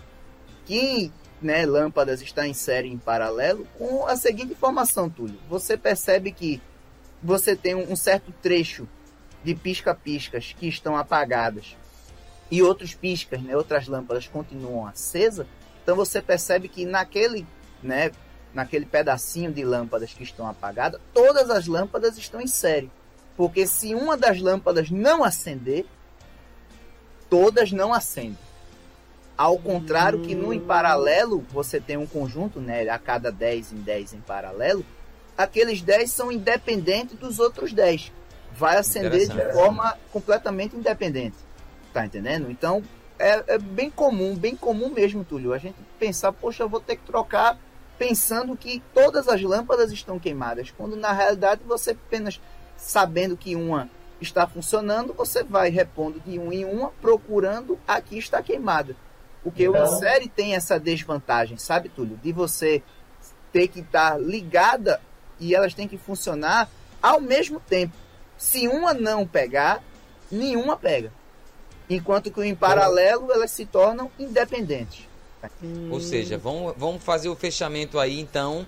que 0.65 1.13
né, 1.41 1.65
lâmpadas 1.65 2.21
está 2.21 2.47
em 2.47 2.55
série 2.55 2.89
em 2.89 2.99
paralelo 2.99 3.67
com 3.79 4.07
a 4.07 4.17
seguinte 4.17 4.53
informação, 4.53 5.09
Túlio. 5.09 5.39
Você 5.49 5.77
percebe 5.77 6.33
que 6.33 6.61
você 7.23 7.55
tem 7.55 7.75
um 7.75 7.97
certo 7.97 8.33
trecho 8.43 8.89
de 9.43 9.55
pisca-piscas 9.55 10.55
que 10.59 10.69
estão 10.69 10.97
apagadas 10.97 11.77
e 12.51 12.63
outros 12.63 12.95
piscas, 12.95 13.41
né, 13.43 13.57
outras 13.57 13.87
lâmpadas 13.87 14.27
continuam 14.27 14.87
acesas. 14.87 15.47
Então 15.83 15.95
você 15.95 16.21
percebe 16.21 16.69
que 16.69 16.85
naquele, 16.85 17.47
né, 17.83 18.11
naquele 18.53 18.87
pedacinho 18.87 19.53
de 19.53 19.65
lâmpadas 19.65 20.13
que 20.13 20.23
estão 20.23 20.47
apagadas, 20.47 21.01
todas 21.15 21.51
as 21.51 21.67
lâmpadas 21.67 22.19
estão 22.19 22.41
em 22.41 22.47
série. 22.47 22.91
Porque 23.37 23.67
se 23.67 23.95
uma 23.95 24.17
das 24.17 24.41
lâmpadas 24.41 24.91
não 24.91 25.23
acender, 25.23 25.87
todas 27.31 27.71
não 27.71 27.93
acendem. 27.93 28.48
Ao 29.39 29.57
contrário 29.57 30.19
que 30.23 30.35
no 30.35 30.53
em 30.53 30.59
paralelo, 30.59 31.47
você 31.51 31.81
tem 31.81 31.97
um 31.97 32.09
conjunto, 32.09 32.61
né, 32.61 32.89
a 32.89 32.99
cada 32.99 33.31
10 33.31 33.73
em 33.73 33.77
10 33.77 34.15
em 34.15 34.21
paralelo, 34.21 34.85
aqueles 35.37 35.81
10 35.81 36.11
são 36.11 36.33
independentes 36.33 37.17
dos 37.17 37.39
outros 37.39 37.73
10. 37.73 38.11
Vai 38.53 38.79
acender 38.79 39.29
de 39.29 39.53
forma 39.53 39.97
completamente 40.13 40.75
independente. 40.75 41.37
Tá 41.93 42.05
entendendo? 42.05 42.51
Então, 42.51 42.83
é, 43.17 43.55
é, 43.55 43.59
bem 43.59 43.89
comum, 43.89 44.35
bem 44.35 44.57
comum 44.57 44.91
mesmo, 44.91 45.25
Túlio. 45.25 45.53
A 45.53 45.59
gente 45.59 45.77
pensar, 46.01 46.33
poxa, 46.33 46.65
eu 46.65 46.69
vou 46.69 46.81
ter 46.81 46.97
que 46.97 47.07
trocar 47.07 47.57
pensando 47.97 48.57
que 48.57 48.83
todas 48.93 49.29
as 49.29 49.41
lâmpadas 49.41 49.93
estão 49.93 50.19
queimadas, 50.19 50.73
quando 50.77 50.97
na 50.97 51.13
realidade 51.13 51.63
você 51.65 51.93
apenas 51.93 52.41
sabendo 52.77 53.37
que 53.37 53.55
uma 53.55 53.89
está 54.21 54.49
funcionando, 54.49 55.15
você 55.15 55.45
vai 55.45 55.71
repondo 55.71 56.19
de 56.21 56.41
um 56.41 56.53
em 56.53 56.65
uma, 56.65 56.91
procurando 57.01 57.79
a 57.87 58.01
que 58.01 58.19
está 58.19 58.43
queimada. 58.43 58.97
Porque 59.43 59.65
então... 59.65 59.81
uma 59.81 59.99
série 59.99 60.29
tem 60.29 60.55
essa 60.55 60.79
desvantagem, 60.79 61.57
sabe, 61.57 61.89
Túlio? 61.89 62.19
De 62.23 62.33
você 62.33 62.83
ter 63.53 63.69
que 63.69 63.81
estar 63.81 64.13
tá 64.13 64.19
ligada 64.19 65.01
e 65.41 65.55
elas 65.55 65.75
têm 65.75 65.89
que 65.89 65.97
funcionar 65.97 66.69
ao 67.01 67.21
mesmo 67.21 67.61
tempo. 67.61 67.95
Se 68.37 68.69
uma 68.69 68.93
não 68.93 69.27
pegar, 69.27 69.83
nenhuma 70.31 70.77
pega. 70.77 71.13
Enquanto 71.89 72.31
que 72.31 72.43
em 72.43 72.55
paralelo 72.55 73.33
elas 73.33 73.51
se 73.51 73.65
tornam 73.65 74.11
independentes. 74.19 75.09
Ou 75.91 76.01
seja, 76.01 76.37
vamos, 76.37 76.75
vamos 76.77 77.03
fazer 77.03 77.29
o 77.29 77.37
fechamento 77.37 77.99
aí 77.99 78.21
então. 78.21 78.67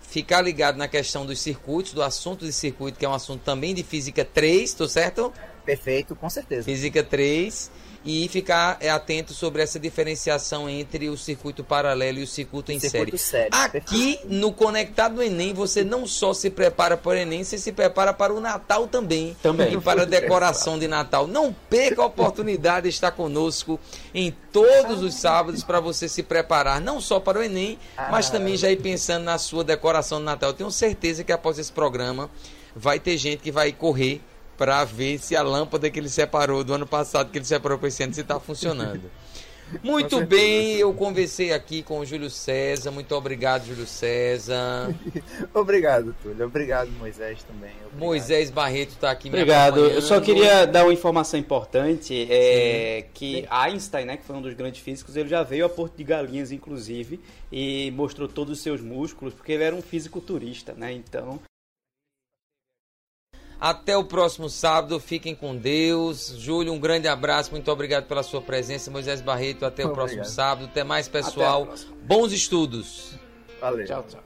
Ficar 0.00 0.40
ligado 0.40 0.76
na 0.76 0.88
questão 0.88 1.26
dos 1.26 1.40
circuitos, 1.40 1.92
do 1.92 2.02
assunto 2.02 2.44
de 2.44 2.52
circuito, 2.52 2.98
que 2.98 3.04
é 3.04 3.08
um 3.08 3.14
assunto 3.14 3.42
também 3.42 3.74
de 3.74 3.82
física 3.82 4.24
3, 4.24 4.72
tô 4.72 4.88
certo? 4.88 5.32
Perfeito, 5.64 6.14
com 6.14 6.30
certeza. 6.30 6.62
Física 6.62 7.02
3 7.02 7.70
e 8.06 8.28
ficar 8.28 8.76
é, 8.80 8.88
atento 8.88 9.34
sobre 9.34 9.60
essa 9.60 9.80
diferenciação 9.80 10.70
entre 10.70 11.10
o 11.10 11.16
circuito 11.16 11.64
paralelo 11.64 12.20
e 12.20 12.22
o 12.22 12.26
circuito 12.26 12.70
em 12.70 12.78
circuito 12.78 13.18
série. 13.18 13.50
série. 13.52 13.78
Aqui 13.78 14.20
no 14.26 14.52
Conectado 14.52 15.20
Enem, 15.20 15.52
você 15.52 15.82
não 15.82 16.06
só 16.06 16.32
se 16.32 16.48
prepara 16.48 16.96
para 16.96 17.10
o 17.10 17.14
Enem, 17.14 17.42
você 17.42 17.58
se 17.58 17.72
prepara 17.72 18.12
para 18.12 18.32
o 18.32 18.40
Natal 18.40 18.86
também. 18.86 19.36
Também. 19.42 19.74
E 19.74 19.80
para 19.80 20.02
a 20.02 20.04
decoração 20.04 20.78
de 20.78 20.86
Natal. 20.86 21.26
Não 21.26 21.52
perca 21.52 22.00
a 22.00 22.06
oportunidade 22.06 22.84
de 22.84 22.90
estar 22.90 23.10
conosco 23.10 23.80
em 24.14 24.32
todos 24.52 25.02
os 25.02 25.14
sábados 25.14 25.64
para 25.64 25.80
você 25.80 26.08
se 26.08 26.22
preparar, 26.22 26.80
não 26.80 27.00
só 27.00 27.18
para 27.18 27.40
o 27.40 27.42
Enem, 27.42 27.76
mas 28.08 28.30
também 28.30 28.56
já 28.56 28.70
ir 28.70 28.76
pensando 28.76 29.24
na 29.24 29.36
sua 29.36 29.64
decoração 29.64 30.20
de 30.20 30.24
Natal. 30.24 30.50
Eu 30.50 30.54
tenho 30.54 30.70
certeza 30.70 31.24
que 31.24 31.32
após 31.32 31.58
esse 31.58 31.72
programa 31.72 32.30
vai 32.74 33.00
ter 33.00 33.16
gente 33.18 33.42
que 33.42 33.50
vai 33.50 33.72
correr 33.72 34.20
para 34.56 34.84
ver 34.84 35.18
se 35.18 35.36
a 35.36 35.42
lâmpada 35.42 35.90
que 35.90 35.98
ele 35.98 36.08
separou 36.08 36.64
do 36.64 36.74
ano 36.74 36.86
passado, 36.86 37.30
que 37.30 37.38
ele 37.38 37.44
separou 37.44 37.78
para 37.78 37.88
esse 37.88 38.02
ano, 38.02 38.14
se 38.14 38.20
está 38.20 38.40
funcionando. 38.40 39.10
Muito 39.82 40.24
bem, 40.24 40.76
eu 40.76 40.92
conversei 40.94 41.52
aqui 41.52 41.82
com 41.82 41.98
o 41.98 42.06
Júlio 42.06 42.30
César. 42.30 42.90
Muito 42.90 43.12
obrigado, 43.14 43.66
Júlio 43.66 43.86
César. 43.86 44.94
obrigado, 45.52 46.14
Túlio. 46.22 46.46
Obrigado, 46.46 46.90
Moisés 46.92 47.42
também. 47.42 47.72
Obrigado. 47.72 47.98
Moisés 47.98 48.50
Barreto 48.50 48.90
está 48.90 49.10
aqui 49.10 49.28
me 49.28 49.36
Obrigado. 49.36 49.80
Eu 49.80 50.00
só 50.02 50.20
queria 50.20 50.66
dar 50.66 50.84
uma 50.84 50.92
informação 50.92 51.38
importante, 51.38 52.26
é, 52.30 53.06
que 53.12 53.40
Sim. 53.40 53.46
Einstein, 53.50 54.04
né, 54.04 54.16
que 54.16 54.24
foi 54.24 54.36
um 54.36 54.42
dos 54.42 54.54
grandes 54.54 54.80
físicos, 54.80 55.16
ele 55.16 55.28
já 55.28 55.42
veio 55.42 55.66
a 55.66 55.68
Porto 55.68 55.96
de 55.96 56.04
Galinhas, 56.04 56.52
inclusive, 56.52 57.20
e 57.50 57.90
mostrou 57.90 58.28
todos 58.28 58.58
os 58.58 58.62
seus 58.62 58.80
músculos, 58.80 59.34
porque 59.34 59.52
ele 59.52 59.64
era 59.64 59.74
um 59.74 59.82
físico 59.82 60.20
turista, 60.20 60.74
né? 60.74 60.92
Então, 60.92 61.40
até 63.60 63.96
o 63.96 64.04
próximo 64.04 64.48
sábado, 64.48 65.00
fiquem 65.00 65.34
com 65.34 65.56
Deus. 65.56 66.34
Júlio, 66.36 66.72
um 66.72 66.78
grande 66.78 67.08
abraço, 67.08 67.50
muito 67.50 67.70
obrigado 67.70 68.06
pela 68.06 68.22
sua 68.22 68.42
presença. 68.42 68.90
Moisés 68.90 69.20
Barreto, 69.20 69.64
até 69.64 69.84
o 69.84 69.90
próximo 69.90 70.24
sábado. 70.24 70.66
Até 70.66 70.84
mais, 70.84 71.08
pessoal. 71.08 71.68
Até 71.72 71.86
Bons 72.02 72.32
estudos. 72.32 73.14
Valeu. 73.60 73.86
Tchau, 73.86 74.04
tchau. 74.08 74.25